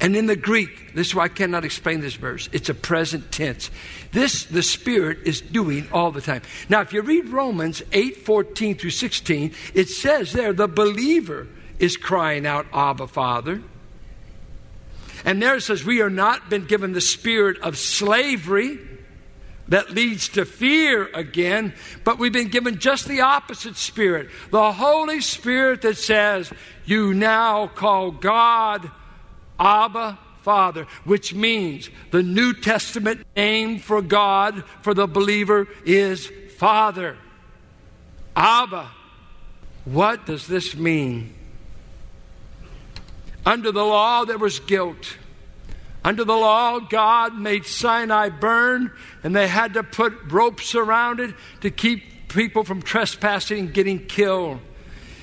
And 0.00 0.16
in 0.16 0.26
the 0.26 0.36
Greek, 0.36 0.94
this 0.94 1.08
is 1.08 1.14
why 1.14 1.24
I 1.24 1.28
cannot 1.28 1.64
explain 1.64 2.00
this 2.00 2.14
verse. 2.14 2.48
It's 2.52 2.70
a 2.70 2.74
present 2.74 3.30
tense. 3.30 3.70
This 4.12 4.44
the 4.44 4.62
Spirit 4.62 5.18
is 5.24 5.42
doing 5.42 5.88
all 5.92 6.10
the 6.10 6.22
time. 6.22 6.40
Now, 6.70 6.80
if 6.80 6.94
you 6.94 7.02
read 7.02 7.28
Romans 7.28 7.82
8 7.92 8.16
14 8.16 8.76
through 8.76 8.90
16, 8.90 9.52
it 9.74 9.88
says 9.90 10.32
there 10.32 10.54
the 10.54 10.68
believer 10.68 11.48
is 11.78 11.98
crying 11.98 12.46
out, 12.46 12.66
Abba, 12.72 13.08
Father. 13.08 13.62
And 15.24 15.40
there 15.40 15.56
it 15.56 15.62
says, 15.62 15.84
We 15.84 16.02
are 16.02 16.10
not 16.10 16.50
been 16.50 16.66
given 16.66 16.92
the 16.92 17.00
spirit 17.00 17.58
of 17.60 17.78
slavery 17.78 18.78
that 19.68 19.90
leads 19.90 20.28
to 20.30 20.44
fear 20.44 21.08
again, 21.14 21.72
but 22.04 22.18
we've 22.18 22.32
been 22.32 22.48
given 22.48 22.78
just 22.78 23.08
the 23.08 23.22
opposite 23.22 23.76
spirit 23.76 24.28
the 24.50 24.72
Holy 24.72 25.20
Spirit 25.20 25.82
that 25.82 25.96
says, 25.96 26.52
You 26.84 27.14
now 27.14 27.68
call 27.68 28.10
God 28.10 28.90
Abba 29.58 30.18
Father, 30.42 30.86
which 31.04 31.32
means 31.32 31.88
the 32.10 32.22
New 32.22 32.52
Testament 32.52 33.26
name 33.34 33.78
for 33.78 34.02
God, 34.02 34.62
for 34.82 34.92
the 34.92 35.06
believer, 35.06 35.66
is 35.86 36.30
Father. 36.58 37.16
Abba. 38.36 38.90
What 39.86 40.26
does 40.26 40.46
this 40.46 40.76
mean? 40.76 41.34
Under 43.46 43.72
the 43.72 43.84
law, 43.84 44.24
there 44.24 44.38
was 44.38 44.60
guilt. 44.60 45.18
Under 46.04 46.24
the 46.24 46.36
law, 46.36 46.80
God 46.80 47.34
made 47.34 47.64
Sinai 47.64 48.28
burn, 48.28 48.92
and 49.22 49.34
they 49.34 49.48
had 49.48 49.74
to 49.74 49.82
put 49.82 50.12
ropes 50.30 50.74
around 50.74 51.20
it 51.20 51.34
to 51.62 51.70
keep 51.70 52.28
people 52.28 52.64
from 52.64 52.82
trespassing 52.82 53.58
and 53.58 53.74
getting 53.74 54.06
killed. 54.06 54.60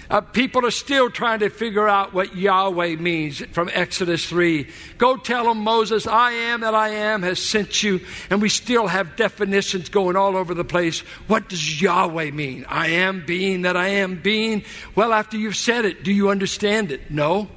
Uh, 0.09 0.19
people 0.19 0.65
are 0.65 0.71
still 0.71 1.09
trying 1.09 1.39
to 1.39 1.49
figure 1.49 1.87
out 1.87 2.13
what 2.13 2.35
Yahweh 2.35 2.97
means 2.97 3.39
from 3.53 3.69
Exodus 3.71 4.25
3. 4.25 4.67
Go 4.97 5.15
tell 5.15 5.45
them, 5.45 5.59
Moses, 5.59 6.05
I 6.05 6.31
am 6.31 6.61
that 6.61 6.75
I 6.75 6.89
am 6.89 7.21
has 7.21 7.39
sent 7.39 7.81
you. 7.81 8.01
And 8.29 8.41
we 8.41 8.49
still 8.49 8.87
have 8.87 9.15
definitions 9.15 9.87
going 9.87 10.17
all 10.17 10.35
over 10.35 10.53
the 10.53 10.65
place. 10.65 10.99
What 11.27 11.47
does 11.47 11.81
Yahweh 11.81 12.31
mean? 12.31 12.65
I 12.67 12.87
am 12.89 13.25
being 13.25 13.61
that 13.61 13.77
I 13.77 13.87
am 13.87 14.21
being. 14.21 14.65
Well, 14.95 15.13
after 15.13 15.37
you've 15.37 15.55
said 15.55 15.85
it, 15.85 16.03
do 16.03 16.11
you 16.11 16.29
understand 16.29 16.91
it? 16.91 17.09
No. 17.09 17.47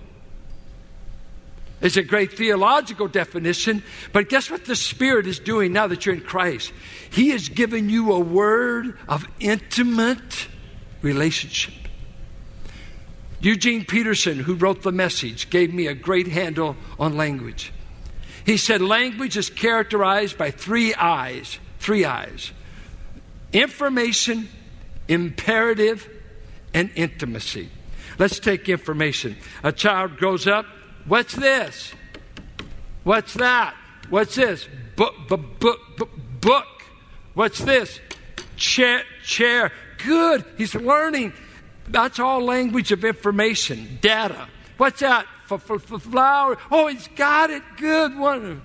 It's 1.85 1.99
a 1.99 2.03
great 2.03 2.33
theological 2.33 3.09
definition, 3.09 3.83
but 4.15 4.31
guess 4.31 4.51
what 4.51 4.65
the 4.65 4.75
Spirit 4.75 5.27
is 5.27 5.39
doing 5.39 5.75
now 5.75 5.87
that 5.87 6.07
you're 6.07 6.15
in 6.15 6.23
Christ? 6.23 6.73
He 7.11 7.29
has 7.29 7.51
given 7.51 7.91
you 7.91 8.13
a 8.13 8.19
word 8.19 8.99
of 9.07 9.29
intimate 9.39 10.49
relationship. 11.03 11.75
Eugene 13.39 13.85
Peterson, 13.85 14.39
who 14.39 14.55
wrote 14.55 14.83
the 14.83 14.93
message, 14.93 15.51
gave 15.51 15.75
me 15.75 15.87
a 15.87 15.93
great 15.93 16.27
handle 16.27 16.75
on 16.99 17.19
language. 17.19 17.71
He 18.47 18.57
said 18.57 18.81
language 18.81 19.37
is 19.37 19.51
characterized 19.51 20.39
by 20.39 20.53
three 20.53 20.95
eyes, 20.95 21.59
three 21.81 22.07
eyes 22.07 22.51
information, 23.53 24.49
imperative, 25.07 26.09
and 26.73 26.91
intimacy. 26.97 27.69
Let's 28.19 28.41
take 28.41 28.71
information. 28.71 29.37
A 29.63 29.71
child 29.71 30.17
grows 30.17 30.47
up, 30.47 30.65
What's 31.07 31.35
this? 31.35 31.93
What's 33.03 33.35
that? 33.35 33.75
What's 34.09 34.35
this? 34.35 34.67
Book, 34.97 35.15
book, 35.29 35.59
book, 35.59 36.11
book. 36.41 36.67
What's 37.35 37.59
this? 37.59 38.01
Chair, 38.57 39.03
chair. 39.23 39.73
Good. 40.05 40.45
He's 40.57 40.75
learning. 40.75 41.33
That's 41.89 42.19
all 42.19 42.43
language 42.43 42.93
of 42.93 43.05
information, 43.05 43.99
data. 44.01 44.49
What's 44.77 45.01
that? 45.01 45.27
Flower. 45.47 46.57
Oh, 46.71 46.87
he's 46.87 47.09
got 47.09 47.51
it. 47.51 47.63
Good. 47.77 48.17
One. 48.17 48.63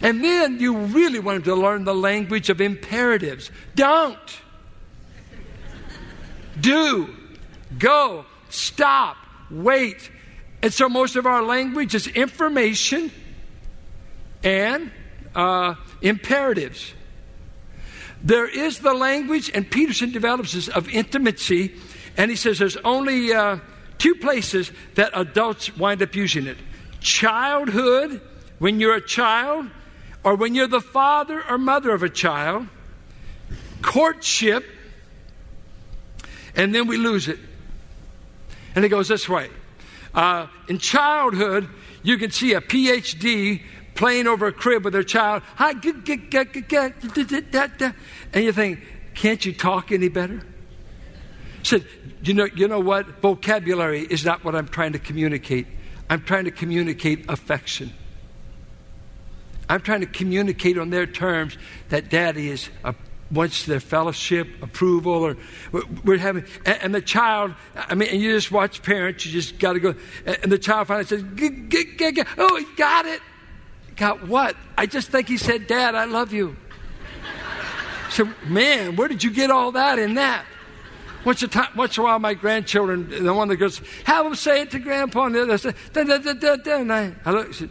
And 0.00 0.22
then 0.22 0.60
you 0.60 0.76
really 0.76 1.18
want 1.18 1.38
him 1.38 1.42
to 1.44 1.54
learn 1.54 1.84
the 1.84 1.94
language 1.94 2.50
of 2.50 2.60
imperatives. 2.60 3.50
Don't. 3.74 4.18
Do. 6.60 7.14
Go. 7.78 8.24
Stop. 8.50 9.16
Wait. 9.50 10.10
And 10.64 10.72
so 10.72 10.88
most 10.88 11.14
of 11.16 11.26
our 11.26 11.42
language 11.42 11.94
is 11.94 12.06
information 12.06 13.12
and 14.42 14.90
uh, 15.34 15.74
imperatives. 16.00 16.94
There 18.22 18.48
is 18.48 18.78
the 18.78 18.94
language, 18.94 19.50
and 19.52 19.70
Peterson 19.70 20.10
develops 20.10 20.54
this, 20.54 20.68
of 20.68 20.88
intimacy, 20.88 21.74
and 22.16 22.30
he 22.30 22.36
says 22.38 22.58
there's 22.58 22.78
only 22.78 23.34
uh, 23.34 23.58
two 23.98 24.14
places 24.14 24.72
that 24.94 25.10
adults 25.12 25.76
wind 25.76 26.00
up 26.00 26.14
using 26.14 26.46
it 26.46 26.56
childhood, 26.98 28.22
when 28.58 28.80
you're 28.80 28.94
a 28.94 29.06
child, 29.06 29.68
or 30.22 30.34
when 30.34 30.54
you're 30.54 30.66
the 30.66 30.80
father 30.80 31.44
or 31.46 31.58
mother 31.58 31.90
of 31.90 32.02
a 32.02 32.08
child, 32.08 32.66
courtship, 33.82 34.64
and 36.56 36.74
then 36.74 36.86
we 36.86 36.96
lose 36.96 37.28
it. 37.28 37.38
And 38.74 38.82
it 38.82 38.88
goes 38.88 39.08
this 39.08 39.28
way 39.28 39.50
uh, 40.14 40.46
in 40.68 40.78
childhood, 40.78 41.68
you 42.02 42.18
can 42.18 42.30
see 42.30 42.54
a 42.54 42.60
PhD 42.60 43.62
playing 43.94 44.26
over 44.26 44.46
a 44.46 44.52
crib 44.52 44.84
with 44.84 44.92
their 44.92 45.02
child. 45.02 45.42
And 45.58 45.84
you 45.84 45.92
think, 48.52 48.80
can't 49.14 49.44
you 49.44 49.52
talk 49.52 49.92
any 49.92 50.08
better? 50.08 50.42
Said, 51.62 51.86
you 52.22 52.34
know, 52.34 52.46
you 52.54 52.68
know 52.68 52.80
what? 52.80 53.22
Vocabulary 53.22 54.00
is 54.02 54.24
not 54.24 54.44
what 54.44 54.54
I'm 54.54 54.68
trying 54.68 54.92
to 54.92 54.98
communicate. 54.98 55.66
I'm 56.10 56.22
trying 56.22 56.44
to 56.44 56.50
communicate 56.50 57.30
affection. 57.30 57.92
I'm 59.68 59.80
trying 59.80 60.00
to 60.00 60.06
communicate 60.06 60.78
on 60.78 60.90
their 60.90 61.06
terms 61.06 61.56
that 61.88 62.10
daddy 62.10 62.50
is 62.50 62.68
a 62.84 62.94
wants 63.34 63.66
their 63.66 63.80
fellowship, 63.80 64.48
approval, 64.62 65.12
or 65.12 65.36
we're 66.04 66.18
having, 66.18 66.44
and, 66.64 66.94
the 66.94 67.02
child, 67.02 67.54
I 67.74 67.94
mean, 67.94 68.08
and 68.10 68.20
you 68.20 68.32
just 68.32 68.50
watch 68.50 68.82
parents, 68.82 69.26
you 69.26 69.32
just 69.32 69.58
got 69.58 69.74
to 69.74 69.80
go, 69.80 69.94
and 70.24 70.50
the 70.50 70.58
child 70.58 70.88
finally 70.88 71.06
says, 71.06 71.22
oh, 71.22 72.56
he 72.56 72.66
got 72.76 73.06
it. 73.06 73.20
Got 73.96 74.26
what? 74.26 74.56
I 74.76 74.86
just 74.86 75.10
think 75.10 75.28
he 75.28 75.36
said, 75.36 75.66
Dad, 75.66 75.94
I 75.94 76.04
love 76.04 76.32
you. 76.32 76.56
So, 78.10 78.28
man, 78.46 78.96
where 78.96 79.08
did 79.08 79.22
you 79.22 79.30
get 79.30 79.50
all 79.50 79.72
that 79.72 79.98
in 79.98 80.14
that? 80.14 80.44
Once 81.24 81.42
a, 81.42 81.48
time, 81.48 81.68
once 81.74 81.96
a 81.96 82.02
while, 82.02 82.18
my 82.18 82.34
grandchildren, 82.34 83.08
the 83.24 83.32
one 83.32 83.48
that 83.48 83.56
goes, 83.56 83.80
have 84.04 84.24
them 84.24 84.34
say 84.34 84.62
it 84.62 84.70
to 84.72 84.78
Grandpa, 84.78 85.26
and 85.26 85.34
the 85.34 85.42
other 85.42 85.58
say, 85.58 85.74
da, 85.92 86.04
da, 86.04 86.18
da, 86.18 86.32
da, 86.34 86.56
da. 86.56 86.80
And 86.80 86.92
I, 86.92 87.14
I 87.24 87.30
look, 87.30 87.48
I 87.48 87.52
said, 87.52 87.70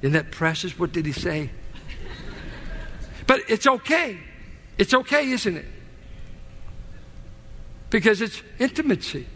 isn't 0.00 0.12
that 0.12 0.30
precious? 0.30 0.78
What 0.78 0.92
did 0.92 1.06
he 1.06 1.12
say? 1.12 1.50
But 3.26 3.40
it's 3.48 3.66
okay. 3.66 4.18
It's 4.78 4.94
okay, 4.94 5.30
isn't 5.30 5.56
it? 5.56 5.66
Because 7.90 8.20
it's 8.20 8.42
intimacy. 8.58 9.26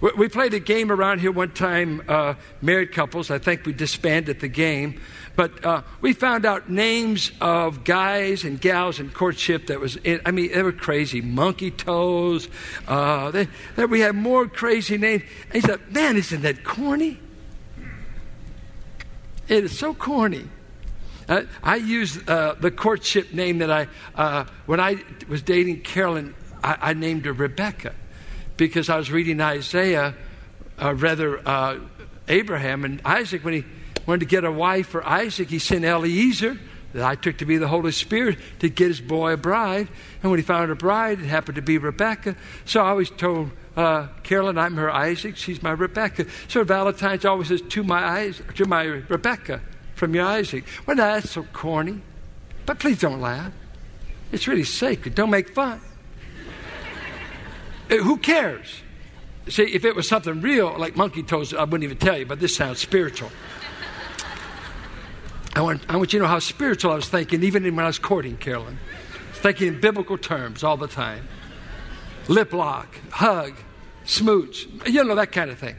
We 0.00 0.28
played 0.28 0.54
a 0.54 0.60
game 0.60 0.90
around 0.90 1.20
here 1.20 1.30
one 1.30 1.52
time, 1.52 2.02
uh, 2.08 2.34
married 2.60 2.92
couples. 2.92 3.30
I 3.30 3.38
think 3.38 3.64
we 3.64 3.72
disbanded 3.72 4.40
the 4.40 4.48
game. 4.48 5.00
But 5.36 5.64
uh, 5.64 5.82
we 6.00 6.12
found 6.12 6.44
out 6.44 6.68
names 6.68 7.32
of 7.40 7.84
guys 7.84 8.44
and 8.44 8.60
gals 8.60 9.00
in 9.00 9.10
courtship 9.10 9.66
that 9.68 9.80
was, 9.80 9.96
in, 9.96 10.20
I 10.24 10.30
mean, 10.30 10.52
they 10.52 10.62
were 10.62 10.72
crazy. 10.72 11.20
Monkey 11.20 11.70
toes. 11.70 12.48
Uh, 12.86 13.30
they, 13.30 13.48
they, 13.76 13.86
we 13.86 14.00
had 14.00 14.14
more 14.14 14.46
crazy 14.46 14.96
names. 14.98 15.22
And 15.46 15.54
he 15.54 15.60
said, 15.60 15.92
man, 15.92 16.16
isn't 16.16 16.42
that 16.42 16.64
corny? 16.64 17.18
It 19.48 19.64
is 19.64 19.78
so 19.78 19.94
corny. 19.94 20.48
Uh, 21.28 21.42
I 21.62 21.76
used 21.76 22.28
uh, 22.28 22.54
the 22.60 22.70
courtship 22.70 23.32
name 23.32 23.58
that 23.58 23.70
I, 23.70 23.88
uh, 24.14 24.44
when 24.66 24.80
I 24.80 25.02
was 25.28 25.42
dating 25.42 25.82
Carolyn, 25.82 26.34
I, 26.62 26.76
I, 26.80 26.92
named 26.92 27.24
her 27.24 27.32
Rebecca 27.32 27.94
because 28.56 28.88
I 28.88 28.96
was 28.96 29.10
reading 29.10 29.40
Isaiah, 29.40 30.14
uh, 30.80 30.94
rather 30.94 31.46
uh, 31.46 31.80
Abraham 32.28 32.84
and 32.84 33.00
Isaac. 33.04 33.44
When 33.44 33.54
he 33.54 33.64
wanted 34.06 34.20
to 34.20 34.26
get 34.26 34.44
a 34.44 34.52
wife 34.52 34.88
for 34.88 35.06
Isaac, 35.06 35.48
he 35.48 35.58
sent 35.58 35.84
Eliezer, 35.84 36.58
that 36.92 37.02
I 37.04 37.16
took 37.16 37.38
to 37.38 37.46
be 37.46 37.56
the 37.56 37.68
Holy 37.68 37.90
Spirit, 37.90 38.38
to 38.60 38.68
get 38.68 38.88
his 38.88 39.00
boy 39.00 39.32
a 39.32 39.36
bride. 39.36 39.88
And 40.22 40.30
when 40.30 40.38
he 40.38 40.44
found 40.44 40.70
a 40.70 40.76
bride, 40.76 41.20
it 41.20 41.26
happened 41.26 41.56
to 41.56 41.62
be 41.62 41.78
Rebecca. 41.78 42.36
So 42.66 42.82
I 42.82 42.90
always 42.90 43.10
told 43.10 43.50
uh, 43.76 44.08
Carolyn, 44.22 44.58
I'm 44.58 44.76
her 44.76 44.90
Isaac, 44.90 45.36
she's 45.36 45.62
my 45.62 45.72
Rebecca. 45.72 46.26
So 46.48 46.62
Valentine's 46.64 47.24
always 47.24 47.48
says, 47.48 47.62
to 47.62 47.82
my, 47.82 48.04
eyes, 48.04 48.40
to 48.54 48.66
my 48.66 48.84
Rebecca 48.84 49.60
from 49.94 50.14
your 50.14 50.26
Isaac. 50.26 50.64
Well, 50.86 50.96
that's 50.96 51.30
so 51.30 51.44
corny. 51.52 52.00
But 52.66 52.78
please 52.78 53.00
don't 53.00 53.20
laugh. 53.20 53.52
It's 54.32 54.48
really 54.48 54.64
sacred. 54.64 55.14
Don't 55.14 55.30
make 55.30 55.50
fun. 55.50 55.80
Uh, 57.90 57.96
who 57.96 58.16
cares? 58.16 58.80
See, 59.48 59.64
if 59.64 59.84
it 59.84 59.94
was 59.94 60.08
something 60.08 60.40
real, 60.40 60.76
like 60.78 60.96
monkey 60.96 61.22
toes, 61.22 61.52
I 61.52 61.64
wouldn't 61.64 61.84
even 61.84 61.98
tell 61.98 62.16
you, 62.16 62.24
but 62.24 62.40
this 62.40 62.56
sounds 62.56 62.78
spiritual. 62.78 63.30
I 65.54 65.60
want, 65.60 65.84
I 65.88 65.96
want 65.96 66.12
you 66.12 66.18
to 66.18 66.24
know 66.24 66.28
how 66.28 66.38
spiritual 66.38 66.92
I 66.92 66.96
was 66.96 67.08
thinking, 67.08 67.44
even 67.44 67.62
when 67.76 67.84
I 67.84 67.86
was 67.86 67.98
courting 67.98 68.36
Carolyn. 68.38 68.78
Thinking 69.34 69.68
in 69.68 69.80
biblical 69.80 70.16
terms 70.16 70.64
all 70.64 70.76
the 70.76 70.88
time 70.88 71.28
lip 72.26 72.54
lock, 72.54 72.98
hug, 73.10 73.54
smooch, 74.06 74.66
you 74.86 75.04
know, 75.04 75.14
that 75.14 75.30
kind 75.30 75.50
of 75.50 75.58
thing. 75.58 75.76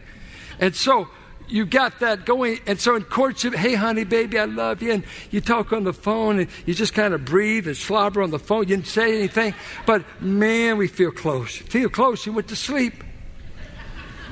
And 0.60 0.76
so 0.76 1.10
you 1.48 1.66
got 1.66 2.00
that 2.00 2.26
going. 2.26 2.60
And 2.66 2.80
so 2.80 2.96
in 2.96 3.04
courtship, 3.04 3.54
hey, 3.54 3.76
honey, 3.76 4.04
baby, 4.04 4.40
I 4.40 4.46
love 4.46 4.82
you. 4.82 4.92
And 4.92 5.04
you 5.32 5.42
talk 5.42 5.74
on 5.74 5.84
the 5.84 5.94
phone 5.94 6.40
and 6.40 6.50
you 6.66 6.74
just 6.74 6.94
kind 6.94 7.14
of 7.14 7.26
breathe 7.26 7.68
and 7.68 7.78
slobber 7.78 8.22
on 8.22 8.32
the 8.32 8.40
phone. 8.40 8.62
You 8.62 8.76
didn't 8.78 8.88
say 8.88 9.18
anything. 9.18 9.54
But 9.86 10.04
man, 10.22 10.78
we 10.78 10.88
feel 10.88 11.12
close. 11.12 11.56
Feel 11.56 11.90
close. 11.90 12.22
She 12.22 12.30
went 12.30 12.48
to 12.50 12.56
sleep. 12.56 13.04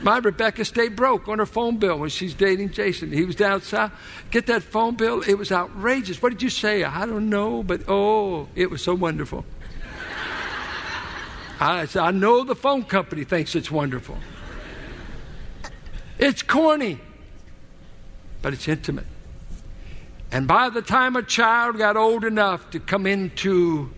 My 0.01 0.17
Rebecca 0.17 0.65
stayed 0.65 0.97
broke 0.97 1.29
on 1.29 1.39
her 1.39 1.45
phone 1.45 1.77
bill 1.77 1.99
when 1.99 2.09
she's 2.09 2.33
dating 2.33 2.71
Jason. 2.71 3.11
He 3.11 3.23
was 3.23 3.37
down 3.37 3.61
south. 3.61 3.93
Get 4.31 4.47
that 4.47 4.61
phone 4.61 4.95
bill. 4.95 5.21
It 5.21 5.35
was 5.35 5.49
outrageous. 5.49 6.21
What 6.21 6.33
did 6.33 6.41
you 6.41 6.49
say? 6.49 6.83
I 6.83 7.05
don't 7.05 7.29
know, 7.29 7.63
but 7.63 7.83
oh, 7.87 8.49
it 8.53 8.69
was 8.69 8.81
so 8.81 8.95
wonderful. 8.95 9.45
I, 11.61 11.87
I 11.95 12.11
know 12.11 12.43
the 12.43 12.55
phone 12.55 12.83
company 12.83 13.23
thinks 13.23 13.55
it's 13.55 13.71
wonderful. 13.71 14.17
It's 16.17 16.41
corny, 16.41 16.99
but 18.41 18.53
it's 18.53 18.67
intimate. 18.67 19.05
And 20.31 20.47
by 20.47 20.69
the 20.69 20.81
time 20.81 21.15
a 21.15 21.23
child 21.23 21.77
got 21.77 21.95
old 21.95 22.23
enough 22.23 22.71
to 22.71 22.79
come 22.79 23.05
into 23.05 23.91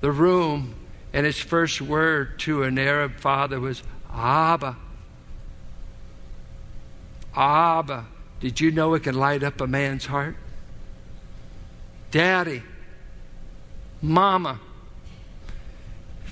the 0.00 0.10
room, 0.12 0.74
and 1.12 1.24
his 1.24 1.38
first 1.38 1.80
word 1.80 2.38
to 2.40 2.64
an 2.64 2.78
Arab 2.78 3.16
father 3.16 3.60
was, 3.60 3.82
Abba. 4.12 4.76
Abba. 7.34 8.06
Did 8.40 8.60
you 8.60 8.70
know 8.70 8.94
it 8.94 9.04
can 9.04 9.14
light 9.14 9.42
up 9.42 9.60
a 9.60 9.66
man's 9.66 10.06
heart? 10.06 10.36
Daddy. 12.10 12.62
Mama. 14.02 14.60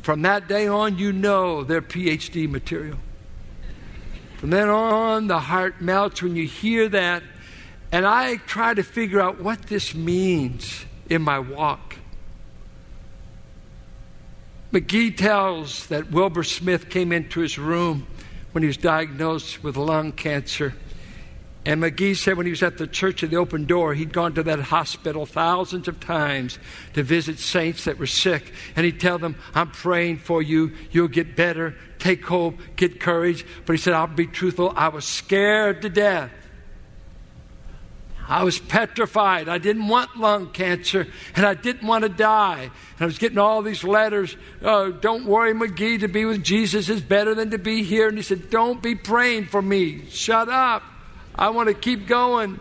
From 0.03 0.23
that 0.23 0.49
day 0.49 0.67
on, 0.67 0.99
you 0.99 1.13
know 1.13 1.65
they're 1.65 1.81
PhD 1.81 2.49
material. 2.51 2.99
From 4.43 4.51
then 4.51 4.69
on, 4.69 5.29
the 5.29 5.39
heart 5.39 5.81
melts 5.81 6.21
when 6.21 6.35
you 6.35 6.49
hear 6.49 6.89
that. 6.89 7.23
And 7.93 8.05
I 8.05 8.39
try 8.39 8.75
to 8.75 8.83
figure 8.83 9.21
out 9.21 9.41
what 9.41 9.63
this 9.69 9.95
means 9.95 10.85
in 11.09 11.23
my 11.23 11.39
walk. 11.39 11.95
McGee 14.73 15.17
tells 15.17 15.87
that 15.87 16.11
Wilbur 16.11 16.43
Smith 16.43 16.91
came 16.91 17.13
into 17.13 17.39
his 17.39 17.57
room 17.57 18.09
when 18.51 18.65
he 18.65 18.67
was 18.67 18.77
diagnosed 18.77 19.63
with 19.63 19.77
lung 19.77 20.11
cancer. 20.11 20.75
And 21.65 21.81
McGee 21.81 22.17
said 22.17 22.37
when 22.37 22.47
he 22.47 22.51
was 22.51 22.63
at 22.65 22.79
the 22.79 22.89
church 22.89 23.23
of 23.23 23.31
the 23.31 23.37
open 23.37 23.67
door, 23.67 23.95
he'd 23.95 24.13
gone 24.13 24.35
to 24.35 24.43
that 24.43 24.59
hospital 24.59 25.27
thousands 25.27 25.87
of 25.87 26.01
times 26.01 26.59
to 26.95 27.05
visit 27.05 27.39
saints 27.39 27.85
that 27.85 27.99
were 27.99 28.07
sick. 28.07 28.53
And 28.75 28.85
he'd 28.85 28.99
tell 28.99 29.19
them, 29.19 29.37
I'm 29.55 29.71
praying 29.71 30.19
for 30.19 30.43
you. 30.43 30.73
You'll 30.91 31.07
get 31.07 31.37
better. 31.37 31.77
Take 32.01 32.25
hope. 32.25 32.59
Get 32.75 32.99
courage. 32.99 33.47
But 33.65 33.75
he 33.75 33.79
said, 33.79 33.95
I'll 33.95 34.09
be 34.09 34.27
truthful. 34.27 34.73
I 34.75 34.89
was 34.89 35.05
scared 35.05 35.83
to 35.83 35.89
death. 35.89 36.33
I 38.29 38.43
was 38.43 38.59
petrified. 38.59 39.49
I 39.49 39.59
didn't 39.59 39.89
want 39.89 40.17
lung 40.17 40.51
cancer 40.51 41.07
and 41.37 41.45
I 41.45 41.55
didn't 41.55 41.87
want 41.87 42.03
to 42.03 42.09
die. 42.09 42.63
And 42.63 43.01
I 43.01 43.05
was 43.05 43.19
getting 43.19 43.39
all 43.39 43.63
these 43.63 43.85
letters. 43.85 44.37
Oh, 44.63 44.91
don't 44.91 45.27
worry, 45.27 45.53
McGee, 45.55 46.01
to 46.01 46.09
be 46.09 46.25
with 46.25 46.43
Jesus 46.43 46.89
is 46.89 47.03
better 47.03 47.35
than 47.35 47.51
to 47.51 47.59
be 47.59 47.83
here. 47.83 48.09
And 48.09 48.17
he 48.17 48.23
said, 48.23 48.51
Don't 48.51 48.83
be 48.83 48.95
praying 48.95 49.47
for 49.47 49.61
me. 49.61 50.07
Shut 50.09 50.49
up. 50.49 50.83
I 51.35 51.51
want 51.51 51.69
to 51.69 51.75
keep 51.75 52.07
going. 52.07 52.61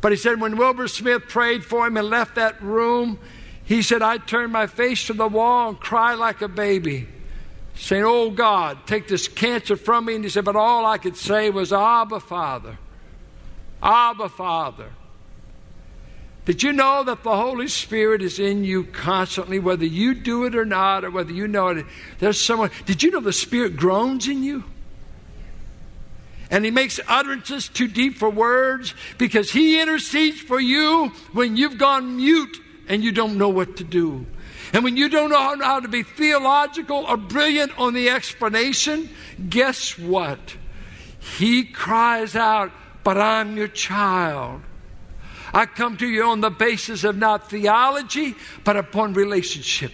But 0.00 0.12
he 0.12 0.16
said, 0.16 0.40
when 0.40 0.56
Wilbur 0.56 0.88
Smith 0.88 1.28
prayed 1.28 1.64
for 1.64 1.86
him 1.86 1.96
and 1.96 2.08
left 2.08 2.36
that 2.36 2.60
room, 2.62 3.18
he 3.64 3.82
said, 3.82 4.02
I 4.02 4.18
turned 4.18 4.52
my 4.52 4.66
face 4.66 5.06
to 5.06 5.12
the 5.12 5.28
wall 5.28 5.68
and 5.68 5.80
cried 5.80 6.14
like 6.14 6.42
a 6.42 6.48
baby, 6.48 7.06
saying, 7.74 8.04
Oh 8.04 8.30
God, 8.30 8.78
take 8.86 9.08
this 9.08 9.28
cancer 9.28 9.76
from 9.76 10.06
me. 10.06 10.16
And 10.16 10.24
he 10.24 10.30
said, 10.30 10.44
But 10.44 10.56
all 10.56 10.86
I 10.86 10.98
could 10.98 11.16
say 11.16 11.50
was, 11.50 11.72
Abba, 11.72 12.20
Father. 12.20 12.78
Abba, 13.82 14.28
Father. 14.28 14.90
Did 16.46 16.62
you 16.62 16.72
know 16.72 17.04
that 17.04 17.22
the 17.22 17.36
Holy 17.36 17.68
Spirit 17.68 18.22
is 18.22 18.38
in 18.38 18.64
you 18.64 18.84
constantly, 18.84 19.58
whether 19.58 19.84
you 19.84 20.14
do 20.14 20.46
it 20.46 20.56
or 20.56 20.64
not, 20.64 21.04
or 21.04 21.10
whether 21.10 21.32
you 21.32 21.46
know 21.46 21.68
it? 21.68 21.86
There's 22.18 22.40
someone. 22.40 22.70
Did 22.86 23.02
you 23.02 23.10
know 23.10 23.20
the 23.20 23.32
Spirit 23.32 23.76
groans 23.76 24.26
in 24.26 24.42
you? 24.42 24.64
And 26.50 26.64
he 26.64 26.70
makes 26.70 26.98
utterances 27.06 27.68
too 27.68 27.86
deep 27.86 28.18
for 28.18 28.28
words 28.28 28.94
because 29.18 29.52
he 29.52 29.80
intercedes 29.80 30.40
for 30.40 30.60
you 30.60 31.12
when 31.32 31.56
you've 31.56 31.78
gone 31.78 32.16
mute 32.16 32.60
and 32.88 33.04
you 33.04 33.12
don't 33.12 33.38
know 33.38 33.48
what 33.48 33.76
to 33.76 33.84
do. 33.84 34.26
And 34.72 34.84
when 34.84 34.96
you 34.96 35.08
don't 35.08 35.30
know 35.30 35.64
how 35.64 35.80
to 35.80 35.88
be 35.88 36.02
theological 36.02 37.04
or 37.06 37.16
brilliant 37.16 37.76
on 37.78 37.94
the 37.94 38.10
explanation, 38.10 39.08
guess 39.48 39.98
what? 39.98 40.56
He 41.18 41.64
cries 41.64 42.34
out, 42.36 42.72
But 43.02 43.16
I'm 43.18 43.56
your 43.56 43.68
child. 43.68 44.62
I 45.52 45.66
come 45.66 45.96
to 45.98 46.06
you 46.06 46.24
on 46.24 46.40
the 46.40 46.50
basis 46.50 47.02
of 47.02 47.16
not 47.16 47.50
theology, 47.50 48.36
but 48.64 48.76
upon 48.76 49.14
relationship. 49.14 49.92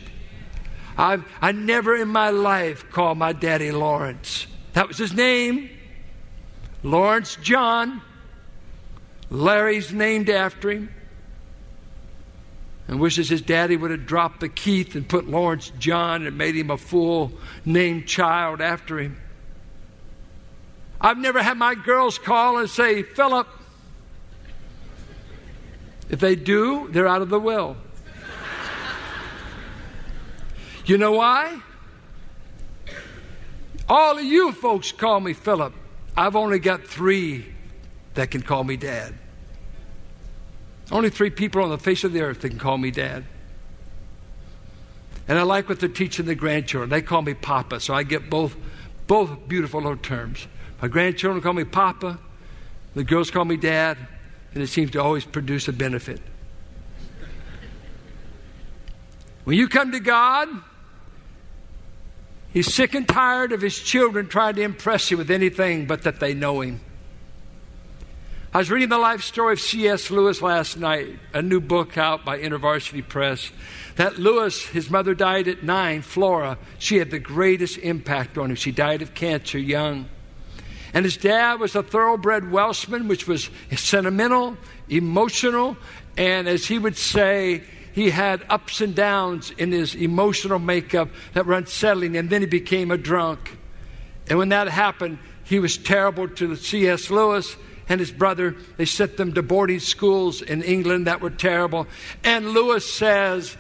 I've, 0.98 1.24
I 1.40 1.52
never 1.52 1.96
in 1.96 2.08
my 2.08 2.30
life 2.30 2.90
called 2.90 3.18
my 3.18 3.32
daddy 3.32 3.70
Lawrence. 3.70 4.46
That 4.72 4.88
was 4.88 4.98
his 4.98 5.14
name. 5.14 5.70
Lawrence 6.86 7.36
John. 7.42 8.00
Larry's 9.28 9.92
named 9.92 10.30
after 10.30 10.70
him. 10.70 10.94
And 12.86 13.00
wishes 13.00 13.28
his 13.28 13.42
daddy 13.42 13.76
would 13.76 13.90
have 13.90 14.06
dropped 14.06 14.38
the 14.38 14.48
Keith 14.48 14.94
and 14.94 15.08
put 15.08 15.28
Lawrence 15.28 15.72
John 15.80 16.24
and 16.24 16.38
made 16.38 16.54
him 16.54 16.70
a 16.70 16.76
full 16.76 17.32
named 17.64 18.06
child 18.06 18.60
after 18.60 19.00
him. 19.00 19.20
I've 21.00 21.18
never 21.18 21.42
had 21.42 21.58
my 21.58 21.74
girls 21.74 22.18
call 22.18 22.58
and 22.58 22.70
say, 22.70 23.02
Philip. 23.02 23.48
If 26.08 26.20
they 26.20 26.36
do, 26.36 26.86
they're 26.92 27.08
out 27.08 27.20
of 27.20 27.30
the 27.30 27.40
will. 27.40 27.76
you 30.84 30.98
know 30.98 31.12
why? 31.12 31.60
All 33.88 34.16
of 34.16 34.24
you 34.24 34.52
folks 34.52 34.92
call 34.92 35.18
me 35.18 35.32
Philip. 35.32 35.74
I've 36.16 36.36
only 36.36 36.58
got 36.58 36.84
three 36.84 37.46
that 38.14 38.30
can 38.30 38.42
call 38.42 38.64
me 38.64 38.76
dad. 38.76 39.14
Only 40.90 41.10
three 41.10 41.30
people 41.30 41.62
on 41.62 41.70
the 41.70 41.78
face 41.78 42.04
of 42.04 42.12
the 42.12 42.22
earth 42.22 42.40
that 42.40 42.48
can 42.48 42.58
call 42.58 42.78
me 42.78 42.90
dad. 42.90 43.24
And 45.28 45.38
I 45.38 45.42
like 45.42 45.68
what 45.68 45.80
they're 45.80 45.88
teaching 45.88 46.26
the 46.26 46.34
grandchildren. 46.34 46.88
They 46.88 47.02
call 47.02 47.22
me 47.22 47.34
Papa, 47.34 47.80
so 47.80 47.92
I 47.92 48.04
get 48.04 48.30
both, 48.30 48.56
both 49.06 49.48
beautiful 49.48 49.80
little 49.80 49.96
terms. 49.96 50.46
My 50.80 50.88
grandchildren 50.88 51.42
call 51.42 51.52
me 51.52 51.64
Papa, 51.64 52.18
the 52.94 53.04
girls 53.04 53.30
call 53.30 53.44
me 53.44 53.56
Dad, 53.56 53.98
and 54.54 54.62
it 54.62 54.68
seems 54.68 54.92
to 54.92 55.02
always 55.02 55.24
produce 55.24 55.68
a 55.68 55.72
benefit. 55.72 56.20
When 59.44 59.56
you 59.56 59.68
come 59.68 59.92
to 59.92 60.00
God, 60.00 60.48
He's 62.56 62.72
sick 62.72 62.94
and 62.94 63.06
tired 63.06 63.52
of 63.52 63.60
his 63.60 63.78
children 63.78 64.28
trying 64.28 64.54
to 64.54 64.62
impress 64.62 65.10
you 65.10 65.18
with 65.18 65.30
anything 65.30 65.84
but 65.84 66.04
that 66.04 66.20
they 66.20 66.32
know 66.32 66.62
him. 66.62 66.80
I 68.54 68.56
was 68.56 68.70
reading 68.70 68.88
the 68.88 68.96
life 68.96 69.22
story 69.22 69.52
of 69.52 69.60
C.S. 69.60 70.10
Lewis 70.10 70.40
last 70.40 70.78
night, 70.78 71.18
a 71.34 71.42
new 71.42 71.60
book 71.60 71.98
out 71.98 72.24
by 72.24 72.38
InterVarsity 72.38 73.06
Press. 73.06 73.52
That 73.96 74.18
Lewis, 74.18 74.64
his 74.64 74.88
mother 74.88 75.14
died 75.14 75.48
at 75.48 75.64
nine, 75.64 76.00
Flora. 76.00 76.56
She 76.78 76.96
had 76.96 77.10
the 77.10 77.18
greatest 77.18 77.76
impact 77.76 78.38
on 78.38 78.48
him. 78.48 78.56
She 78.56 78.72
died 78.72 79.02
of 79.02 79.12
cancer 79.12 79.58
young. 79.58 80.08
And 80.94 81.04
his 81.04 81.18
dad 81.18 81.60
was 81.60 81.74
a 81.74 81.82
thoroughbred 81.82 82.50
Welshman, 82.50 83.06
which 83.06 83.28
was 83.28 83.50
sentimental, 83.76 84.56
emotional, 84.88 85.76
And 86.16 86.48
as 86.48 86.64
he 86.64 86.78
would 86.78 86.96
say, 86.96 87.64
he 87.96 88.10
had 88.10 88.44
ups 88.50 88.82
and 88.82 88.94
downs 88.94 89.50
in 89.52 89.72
his 89.72 89.94
emotional 89.94 90.58
makeup 90.58 91.08
that 91.32 91.46
were 91.46 91.54
unsettling, 91.54 92.14
and 92.18 92.28
then 92.28 92.42
he 92.42 92.46
became 92.46 92.90
a 92.90 92.98
drunk. 92.98 93.56
And 94.28 94.38
when 94.38 94.50
that 94.50 94.68
happened, 94.68 95.18
he 95.44 95.58
was 95.58 95.78
terrible 95.78 96.28
to 96.28 96.56
C.S. 96.56 97.10
Lewis 97.10 97.56
and 97.88 97.98
his 97.98 98.10
brother. 98.10 98.54
They 98.76 98.84
sent 98.84 99.16
them 99.16 99.32
to 99.32 99.42
boarding 99.42 99.80
schools 99.80 100.42
in 100.42 100.62
England 100.62 101.06
that 101.06 101.22
were 101.22 101.30
terrible. 101.30 101.86
And 102.22 102.50
Lewis 102.50 102.84
says, 102.92 103.56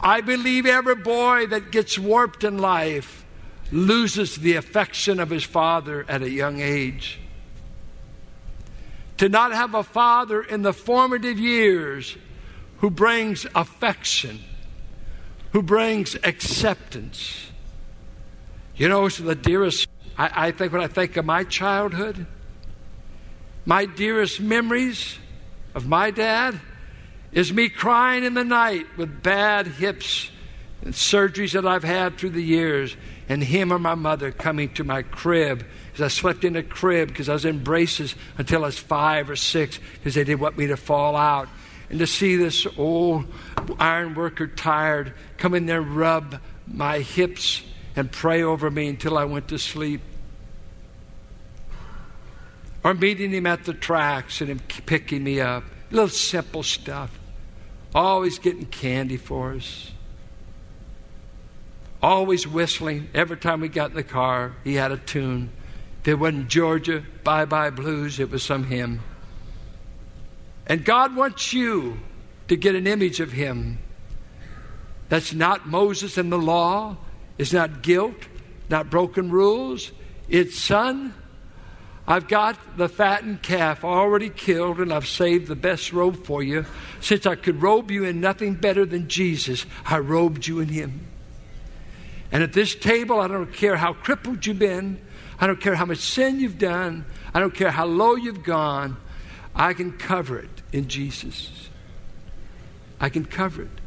I 0.00 0.22
believe 0.22 0.64
every 0.64 0.96
boy 0.96 1.46
that 1.48 1.70
gets 1.70 1.98
warped 1.98 2.42
in 2.42 2.56
life 2.56 3.26
loses 3.70 4.36
the 4.36 4.54
affection 4.54 5.20
of 5.20 5.28
his 5.28 5.44
father 5.44 6.06
at 6.08 6.22
a 6.22 6.30
young 6.30 6.60
age. 6.60 7.18
To 9.18 9.28
not 9.28 9.52
have 9.52 9.74
a 9.74 9.82
father 9.82 10.40
in 10.40 10.62
the 10.62 10.72
formative 10.72 11.38
years 11.38 12.16
who 12.78 12.90
brings 12.90 13.46
affection, 13.54 14.40
who 15.52 15.62
brings 15.62 16.14
acceptance. 16.22 17.50
You 18.76 18.88
know, 18.88 19.06
it's 19.06 19.18
the 19.18 19.34
dearest, 19.34 19.88
I, 20.18 20.48
I 20.48 20.50
think 20.52 20.72
when 20.72 20.82
I 20.82 20.86
think 20.86 21.16
of 21.16 21.24
my 21.24 21.44
childhood, 21.44 22.26
my 23.64 23.86
dearest 23.86 24.40
memories 24.40 25.18
of 25.74 25.88
my 25.88 26.10
dad 26.10 26.60
is 27.32 27.52
me 27.52 27.68
crying 27.68 28.24
in 28.24 28.34
the 28.34 28.44
night 28.44 28.86
with 28.96 29.22
bad 29.22 29.66
hips 29.66 30.30
and 30.82 30.94
surgeries 30.94 31.52
that 31.52 31.66
I've 31.66 31.84
had 31.84 32.16
through 32.16 32.30
the 32.30 32.42
years, 32.42 32.96
and 33.28 33.42
him 33.42 33.72
or 33.72 33.78
my 33.78 33.94
mother 33.94 34.30
coming 34.30 34.72
to 34.74 34.84
my 34.84 35.02
crib 35.02 35.64
because 35.86 36.00
I 36.04 36.08
slept 36.08 36.44
in 36.44 36.54
a 36.54 36.62
crib 36.62 37.08
because 37.08 37.28
I 37.28 37.32
was 37.32 37.44
in 37.44 37.64
braces 37.64 38.14
until 38.38 38.62
I 38.62 38.66
was 38.66 38.78
five 38.78 39.28
or 39.28 39.36
six 39.36 39.80
because 39.94 40.14
they 40.14 40.22
didn't 40.22 40.40
want 40.40 40.56
me 40.56 40.68
to 40.68 40.76
fall 40.76 41.16
out. 41.16 41.48
And 41.88 41.98
to 42.00 42.06
see 42.06 42.36
this 42.36 42.66
old 42.76 43.26
iron 43.78 44.14
worker 44.14 44.46
tired 44.46 45.14
come 45.38 45.54
in 45.54 45.66
there, 45.66 45.80
rub 45.80 46.40
my 46.66 47.00
hips, 47.00 47.62
and 47.94 48.10
pray 48.10 48.42
over 48.42 48.70
me 48.70 48.88
until 48.88 49.16
I 49.16 49.24
went 49.24 49.48
to 49.48 49.58
sleep. 49.58 50.00
Or 52.82 52.94
meeting 52.94 53.32
him 53.32 53.46
at 53.46 53.64
the 53.64 53.74
tracks 53.74 54.40
and 54.40 54.50
him 54.50 54.60
picking 54.86 55.24
me 55.24 55.40
up. 55.40 55.64
Little 55.90 56.08
simple 56.08 56.62
stuff. 56.62 57.18
Always 57.94 58.38
getting 58.38 58.66
candy 58.66 59.16
for 59.16 59.54
us. 59.54 59.92
Always 62.02 62.46
whistling. 62.46 63.08
Every 63.14 63.36
time 63.36 63.60
we 63.60 63.68
got 63.68 63.90
in 63.90 63.96
the 63.96 64.02
car, 64.02 64.54
he 64.62 64.74
had 64.74 64.92
a 64.92 64.98
tune. 64.98 65.50
If 66.02 66.08
it 66.08 66.14
wasn't 66.14 66.48
Georgia, 66.48 67.02
Bye 67.24 67.46
Bye 67.46 67.70
Blues, 67.70 68.20
it 68.20 68.30
was 68.30 68.42
some 68.42 68.64
hymn. 68.64 69.00
And 70.66 70.84
God 70.84 71.14
wants 71.14 71.52
you 71.52 71.98
to 72.48 72.56
get 72.56 72.74
an 72.74 72.86
image 72.86 73.20
of 73.20 73.32
him. 73.32 73.78
That's 75.08 75.32
not 75.32 75.68
Moses 75.68 76.18
and 76.18 76.32
the 76.32 76.38
law, 76.38 76.96
it's 77.38 77.52
not 77.52 77.82
guilt, 77.82 78.26
not 78.68 78.90
broken 78.90 79.30
rules. 79.30 79.92
It's, 80.28 80.58
son, 80.58 81.14
I've 82.08 82.28
got 82.28 82.56
the 82.76 82.88
fattened 82.88 83.42
calf 83.42 83.84
already 83.84 84.30
killed, 84.30 84.78
and 84.78 84.92
I've 84.92 85.06
saved 85.06 85.48
the 85.48 85.56
best 85.56 85.92
robe 85.92 86.24
for 86.24 86.42
you. 86.42 86.64
Since 87.00 87.26
I 87.26 87.34
could 87.34 87.62
robe 87.62 87.90
you 87.90 88.04
in 88.04 88.20
nothing 88.20 88.54
better 88.54 88.84
than 88.84 89.08
Jesus, 89.08 89.66
I 89.84 89.98
robed 89.98 90.46
you 90.46 90.60
in 90.60 90.68
Him. 90.68 91.06
And 92.30 92.42
at 92.42 92.52
this 92.52 92.74
table, 92.74 93.20
I 93.20 93.28
don't 93.28 93.52
care 93.52 93.76
how 93.76 93.92
crippled 93.92 94.46
you've 94.46 94.58
been, 94.58 95.00
I 95.38 95.46
don't 95.46 95.60
care 95.60 95.74
how 95.74 95.84
much 95.84 95.98
sin 95.98 96.40
you've 96.40 96.58
done, 96.58 97.04
I 97.34 97.40
don't 97.40 97.54
care 97.54 97.70
how 97.70 97.86
low 97.86 98.14
you've 98.14 98.42
gone, 98.42 98.96
I 99.56 99.72
can 99.72 99.92
cover 99.92 100.38
it 100.38 100.62
in 100.72 100.86
Jesus. 100.86 101.70
I 103.00 103.08
can 103.08 103.24
cover 103.24 103.62
it. 103.62 103.80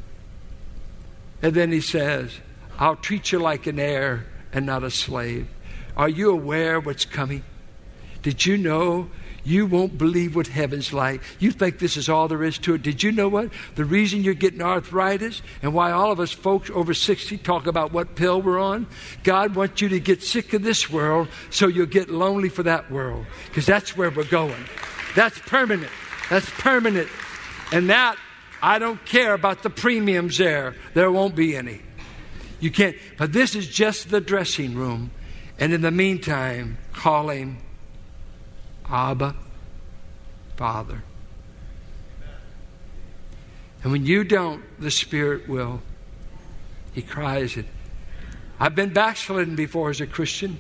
And 1.42 1.54
then 1.54 1.72
He 1.72 1.82
says, 1.82 2.40
I'll 2.78 2.96
treat 2.96 3.32
you 3.32 3.40
like 3.40 3.68
an 3.68 3.80
heir 3.80 4.26
and 4.52 4.66
not 4.66 4.84
a 4.84 4.92
slave. 4.92 5.48
Are 5.96 6.10
you 6.10 6.32
aware 6.32 6.80
what's 6.80 7.06
coming? 7.06 7.44
Did 8.22 8.46
you 8.46 8.58
know 8.58 9.10
you 9.44 9.66
won't 9.66 9.98
believe 9.98 10.36
what 10.36 10.48
heaven's 10.48 10.94
like. 10.94 11.22
You 11.40 11.52
think 11.52 11.80
this 11.80 11.98
is 11.98 12.10
all 12.10 12.28
there 12.28 12.44
is 12.44 12.58
to 12.60 12.76
it. 12.76 12.84
Did 12.84 13.02
you 13.02 13.12
know 13.12 13.28
what? 13.28 13.52
The 13.76 13.86
reason 13.86 14.24
you're 14.24 14.34
getting 14.34 14.62
arthritis 14.62 15.42
and 15.62 15.74
why 15.74 15.92
all 15.92 16.12
of 16.12 16.20
us 16.20 16.32
folks 16.32 16.70
over 16.70 16.94
60 16.94 17.38
talk 17.40 17.68
about 17.68 17.92
what 17.92 18.16
pill 18.16 18.42
we're 18.42 18.60
on, 18.60 18.88
God 19.24 19.56
wants 19.56 19.82
you 19.82 19.90
to 19.90 20.00
get 20.00 20.22
sick 20.22 20.54
of 20.54 20.62
this 20.62 20.90
world 20.90 21.28
so 21.50 21.68
you'll 21.68 21.88
get 21.88 22.10
lonely 22.10 22.50
for 22.50 22.64
that 22.64 22.92
world 22.92 23.26
because 23.48 23.66
that's 23.66 23.98
where 23.98 24.12
we're 24.12 24.24
going. 24.26 24.66
That's 25.20 25.38
permanent. 25.40 25.92
That's 26.30 26.50
permanent. 26.50 27.10
And 27.74 27.90
that, 27.90 28.16
I 28.62 28.80
don't 28.80 29.04
care 29.04 29.34
about 29.34 29.64
the 29.64 29.70
premiums 29.70 30.38
there. 30.38 30.76
There 30.94 31.12
won't 31.12 31.36
be 31.36 31.58
any. 31.58 31.82
You 32.62 32.72
can't. 32.72 32.96
But 33.18 33.34
this 33.34 33.54
is 33.54 33.68
just 33.68 34.12
the 34.12 34.22
dressing 34.22 34.76
room. 34.76 35.12
And 35.60 35.74
in 35.74 35.82
the 35.82 35.92
meantime, 35.92 36.78
call 36.94 37.32
him 37.32 37.58
Abba, 38.90 39.36
Father. 40.56 41.04
And 43.84 43.92
when 43.92 44.06
you 44.06 44.24
don't, 44.24 44.64
the 44.80 44.90
Spirit 44.90 45.50
will. 45.50 45.82
He 46.94 47.02
cries 47.02 47.58
it. 47.58 47.66
I've 48.58 48.74
been 48.74 48.94
backslidden 48.94 49.58
before 49.58 49.90
as 49.90 50.00
a 50.00 50.08
Christian. 50.08 50.60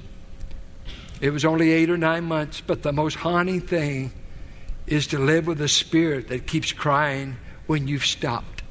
It 1.22 1.30
was 1.30 1.46
only 1.46 1.72
eight 1.72 1.90
or 1.90 1.98
nine 1.98 2.26
months, 2.26 2.60
but 2.60 2.84
the 2.84 2.92
most 2.92 3.16
haunting 3.16 3.62
thing 3.62 4.12
is 4.92 5.08
to 5.08 5.20
live 5.20 5.48
with 5.48 5.62
a 5.62 5.68
spirit 5.68 6.28
that 6.30 6.48
keeps 6.48 6.72
crying 6.72 7.38
when 7.68 7.88
you've 7.88 8.06
stopped. 8.06 8.64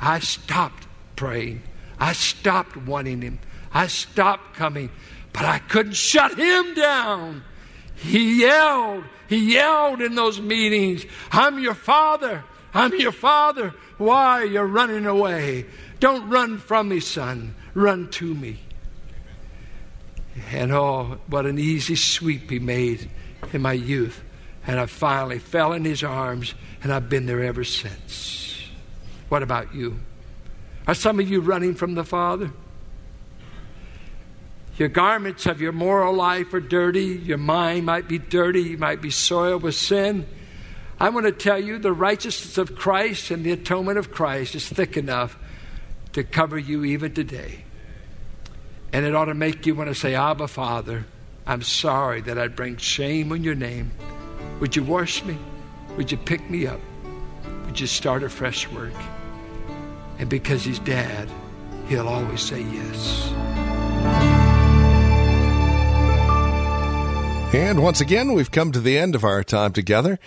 I 0.00 0.18
stopped 0.20 0.86
praying. 1.16 1.62
I 1.98 2.12
stopped 2.12 2.76
wanting 2.76 3.22
Him. 3.22 3.38
I 3.72 3.86
stopped 3.86 4.54
coming 4.54 4.90
but 5.34 5.44
I 5.44 5.58
couldn't 5.58 5.96
shut 5.96 6.38
him 6.38 6.74
down. 6.74 7.44
He 7.96 8.40
yelled, 8.40 9.04
he 9.28 9.54
yelled 9.54 10.00
in 10.00 10.14
those 10.14 10.40
meetings, 10.40 11.04
I'm 11.32 11.58
your 11.58 11.74
father, 11.74 12.44
I'm 12.72 12.94
your 12.98 13.12
father. 13.12 13.74
Why 13.98 14.42
are 14.42 14.46
you 14.46 14.60
running 14.60 15.06
away? 15.06 15.66
Don't 15.98 16.30
run 16.30 16.58
from 16.58 16.88
me, 16.88 17.00
son, 17.00 17.56
run 17.74 18.08
to 18.12 18.32
me. 18.32 18.60
And 20.52 20.72
oh, 20.72 21.18
what 21.26 21.46
an 21.46 21.58
easy 21.58 21.96
sweep 21.96 22.50
he 22.50 22.60
made 22.60 23.10
in 23.52 23.62
my 23.62 23.72
youth. 23.72 24.22
And 24.66 24.80
I 24.80 24.86
finally 24.86 25.38
fell 25.38 25.72
in 25.72 25.84
his 25.84 26.02
arms, 26.02 26.54
and 26.82 26.92
I've 26.92 27.10
been 27.10 27.26
there 27.26 27.42
ever 27.42 27.64
since. 27.64 28.70
What 29.28 29.42
about 29.42 29.74
you? 29.74 29.98
Are 30.86 30.94
some 30.94 31.20
of 31.20 31.28
you 31.28 31.40
running 31.40 31.74
from 31.74 31.94
the 31.94 32.04
Father? 32.04 32.50
Your 34.76 34.88
garments 34.88 35.46
of 35.46 35.60
your 35.60 35.72
moral 35.72 36.14
life 36.14 36.52
are 36.52 36.60
dirty. 36.60 37.04
Your 37.04 37.38
mind 37.38 37.86
might 37.86 38.08
be 38.08 38.18
dirty. 38.18 38.62
You 38.62 38.78
might 38.78 39.00
be 39.00 39.10
soiled 39.10 39.62
with 39.62 39.74
sin. 39.74 40.26
I 40.98 41.10
want 41.10 41.26
to 41.26 41.32
tell 41.32 41.58
you 41.58 41.78
the 41.78 41.92
righteousness 41.92 42.58
of 42.58 42.74
Christ 42.74 43.30
and 43.30 43.44
the 43.44 43.52
atonement 43.52 43.98
of 43.98 44.10
Christ 44.10 44.54
is 44.54 44.68
thick 44.68 44.96
enough 44.96 45.38
to 46.12 46.24
cover 46.24 46.58
you 46.58 46.84
even 46.84 47.14
today. 47.14 47.64
And 48.92 49.04
it 49.04 49.14
ought 49.14 49.26
to 49.26 49.34
make 49.34 49.66
you 49.66 49.74
want 49.74 49.88
to 49.90 49.94
say, 49.94 50.14
Abba, 50.14 50.48
Father, 50.48 51.04
I'm 51.46 51.62
sorry 51.62 52.22
that 52.22 52.38
I 52.38 52.48
bring 52.48 52.78
shame 52.78 53.30
on 53.32 53.44
your 53.44 53.54
name. 53.54 53.90
Would 54.60 54.76
you 54.76 54.82
wash 54.82 55.22
me? 55.24 55.36
Would 55.96 56.10
you 56.10 56.16
pick 56.16 56.48
me 56.48 56.66
up? 56.66 56.80
Would 57.66 57.78
you 57.78 57.86
start 57.86 58.22
a 58.22 58.30
fresh 58.30 58.66
work? 58.70 58.94
And 60.18 60.30
because 60.30 60.64
he's 60.64 60.78
dad, 60.78 61.28
he'll 61.88 62.08
always 62.08 62.40
say 62.40 62.62
yes. 62.62 63.30
And 67.54 67.82
once 67.82 68.00
again, 68.00 68.32
we've 68.32 68.50
come 68.50 68.72
to 68.72 68.80
the 68.80 68.98
end 68.98 69.14
of 69.14 69.22
our 69.22 69.44
time 69.44 69.72
together 69.72 70.18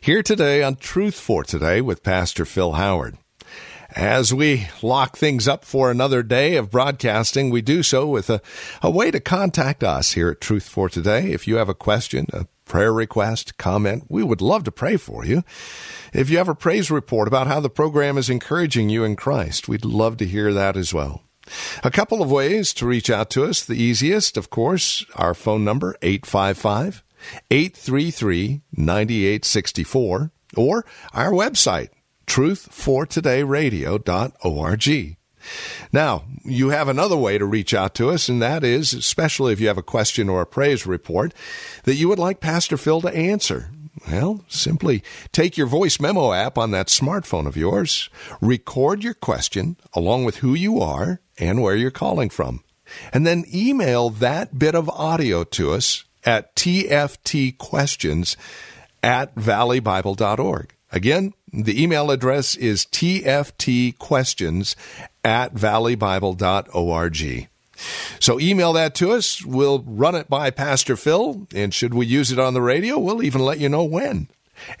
here 0.00 0.22
today 0.22 0.62
on 0.62 0.76
Truth 0.76 1.18
for 1.18 1.42
Today 1.42 1.80
with 1.80 2.02
Pastor 2.02 2.44
Phil 2.44 2.72
Howard. 2.72 3.16
As 3.94 4.34
we 4.34 4.68
lock 4.82 5.16
things 5.16 5.46
up 5.46 5.64
for 5.64 5.90
another 5.90 6.22
day 6.22 6.56
of 6.56 6.70
broadcasting, 6.70 7.50
we 7.50 7.62
do 7.62 7.82
so 7.82 8.06
with 8.06 8.28
a, 8.28 8.40
a 8.82 8.90
way 8.90 9.10
to 9.10 9.20
contact 9.20 9.84
us 9.84 10.12
here 10.12 10.30
at 10.30 10.40
Truth 10.40 10.68
for 10.68 10.88
Today. 10.88 11.30
If 11.32 11.46
you 11.46 11.56
have 11.56 11.68
a 11.68 11.74
question, 11.74 12.26
a 12.32 12.46
prayer 12.64 12.92
request, 12.92 13.58
comment, 13.58 14.04
we 14.08 14.22
would 14.22 14.40
love 14.40 14.64
to 14.64 14.72
pray 14.72 14.96
for 14.96 15.24
you. 15.24 15.44
If 16.12 16.30
you 16.30 16.38
have 16.38 16.48
a 16.48 16.54
praise 16.54 16.90
report 16.90 17.28
about 17.28 17.46
how 17.46 17.60
the 17.60 17.70
program 17.70 18.18
is 18.18 18.28
encouraging 18.28 18.90
you 18.90 19.04
in 19.04 19.14
Christ, 19.14 19.68
we'd 19.68 19.84
love 19.84 20.16
to 20.18 20.26
hear 20.26 20.52
that 20.52 20.76
as 20.76 20.92
well. 20.92 21.22
A 21.84 21.90
couple 21.90 22.22
of 22.22 22.30
ways 22.30 22.74
to 22.74 22.86
reach 22.86 23.08
out 23.08 23.30
to 23.30 23.44
us. 23.44 23.64
The 23.64 23.80
easiest, 23.80 24.36
of 24.36 24.50
course, 24.50 25.06
our 25.14 25.32
phone 25.32 25.64
number, 25.64 25.96
855 26.02 27.04
833 27.50 28.62
9864, 28.72 30.30
or 30.56 30.84
our 31.12 31.30
website, 31.30 31.88
truthfortodayradio.org. 32.26 35.16
Now, 35.92 36.24
you 36.44 36.70
have 36.70 36.88
another 36.88 37.16
way 37.16 37.38
to 37.38 37.44
reach 37.44 37.72
out 37.72 37.94
to 37.96 38.10
us, 38.10 38.28
and 38.28 38.42
that 38.42 38.64
is, 38.64 38.92
especially 38.92 39.52
if 39.52 39.60
you 39.60 39.68
have 39.68 39.78
a 39.78 39.82
question 39.82 40.28
or 40.28 40.42
a 40.42 40.46
praise 40.46 40.86
report 40.86 41.32
that 41.84 41.94
you 41.94 42.08
would 42.08 42.18
like 42.18 42.40
Pastor 42.40 42.76
Phil 42.76 43.00
to 43.02 43.14
answer. 43.14 43.70
Well, 44.10 44.44
simply 44.48 45.02
take 45.32 45.56
your 45.56 45.66
voice 45.66 45.98
memo 45.98 46.32
app 46.32 46.58
on 46.58 46.70
that 46.72 46.88
smartphone 46.88 47.46
of 47.46 47.56
yours, 47.56 48.10
record 48.40 49.02
your 49.02 49.14
question 49.14 49.76
along 49.94 50.24
with 50.24 50.38
who 50.38 50.54
you 50.54 50.80
are 50.80 51.20
and 51.38 51.62
where 51.62 51.76
you're 51.76 51.90
calling 51.90 52.28
from, 52.28 52.62
and 53.12 53.26
then 53.26 53.44
email 53.52 54.10
that 54.10 54.58
bit 54.58 54.74
of 54.74 54.88
audio 54.90 55.44
to 55.44 55.72
us 55.72 56.04
at 56.24 56.54
tftquestions 56.56 58.36
at 59.02 59.34
valleybible.org. 59.34 60.75
Again, 60.96 61.34
the 61.52 61.82
email 61.82 62.10
address 62.10 62.56
is 62.56 62.86
tftquestions 62.86 64.74
at 65.22 65.52
valleybible.org. 65.52 67.48
So 68.18 68.40
email 68.40 68.72
that 68.72 68.94
to 68.94 69.10
us. 69.10 69.44
We'll 69.44 69.80
run 69.80 70.14
it 70.14 70.30
by 70.30 70.50
Pastor 70.50 70.96
Phil, 70.96 71.46
and 71.54 71.74
should 71.74 71.92
we 71.92 72.06
use 72.06 72.32
it 72.32 72.38
on 72.38 72.54
the 72.54 72.62
radio, 72.62 72.98
we'll 72.98 73.22
even 73.22 73.42
let 73.42 73.58
you 73.58 73.68
know 73.68 73.84
when. 73.84 74.28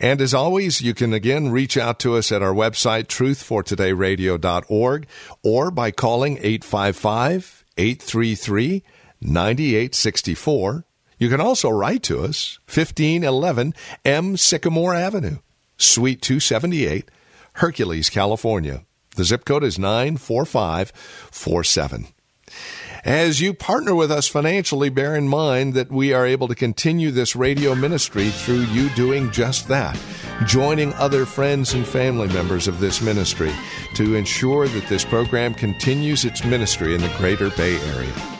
And 0.00 0.22
as 0.22 0.32
always, 0.32 0.80
you 0.80 0.94
can 0.94 1.12
again 1.12 1.50
reach 1.50 1.76
out 1.76 1.98
to 1.98 2.16
us 2.16 2.32
at 2.32 2.40
our 2.40 2.54
website, 2.54 3.08
truthfortodayradio.org, 3.08 5.06
or 5.42 5.70
by 5.70 5.90
calling 5.90 6.38
855 6.38 7.66
833 7.76 8.82
9864. 9.20 10.86
You 11.18 11.28
can 11.28 11.42
also 11.42 11.68
write 11.68 12.02
to 12.04 12.22
us, 12.22 12.58
1511 12.68 13.74
M. 14.06 14.38
Sycamore 14.38 14.94
Avenue, 14.94 15.40
Suite 15.76 16.22
278, 16.22 17.10
Hercules, 17.54 18.10
California. 18.10 18.84
The 19.16 19.24
zip 19.24 19.44
code 19.44 19.64
is 19.64 19.78
94547. 19.78 22.08
As 23.04 23.40
you 23.40 23.54
partner 23.54 23.94
with 23.94 24.10
us 24.10 24.26
financially, 24.26 24.88
bear 24.88 25.14
in 25.14 25.28
mind 25.28 25.74
that 25.74 25.92
we 25.92 26.12
are 26.12 26.26
able 26.26 26.48
to 26.48 26.54
continue 26.54 27.10
this 27.10 27.36
radio 27.36 27.74
ministry 27.74 28.30
through 28.30 28.62
you 28.62 28.88
doing 28.90 29.30
just 29.30 29.68
that, 29.68 29.98
joining 30.44 30.92
other 30.94 31.24
friends 31.24 31.72
and 31.72 31.86
family 31.86 32.28
members 32.28 32.66
of 32.66 32.80
this 32.80 33.00
ministry 33.00 33.52
to 33.94 34.16
ensure 34.16 34.66
that 34.66 34.88
this 34.88 35.04
program 35.04 35.54
continues 35.54 36.24
its 36.24 36.44
ministry 36.44 36.94
in 36.94 37.00
the 37.00 37.14
greater 37.16 37.50
Bay 37.50 37.76
Area. 37.94 38.35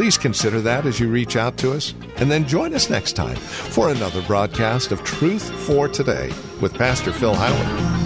Please 0.00 0.16
consider 0.16 0.62
that 0.62 0.86
as 0.86 0.98
you 0.98 1.10
reach 1.10 1.36
out 1.36 1.58
to 1.58 1.72
us, 1.72 1.92
and 2.16 2.30
then 2.30 2.48
join 2.48 2.72
us 2.72 2.88
next 2.88 3.12
time 3.12 3.36
for 3.36 3.90
another 3.90 4.22
broadcast 4.22 4.92
of 4.92 5.04
Truth 5.04 5.50
for 5.66 5.88
Today 5.88 6.32
with 6.62 6.72
Pastor 6.72 7.12
Phil 7.12 7.34
Howard. 7.34 7.99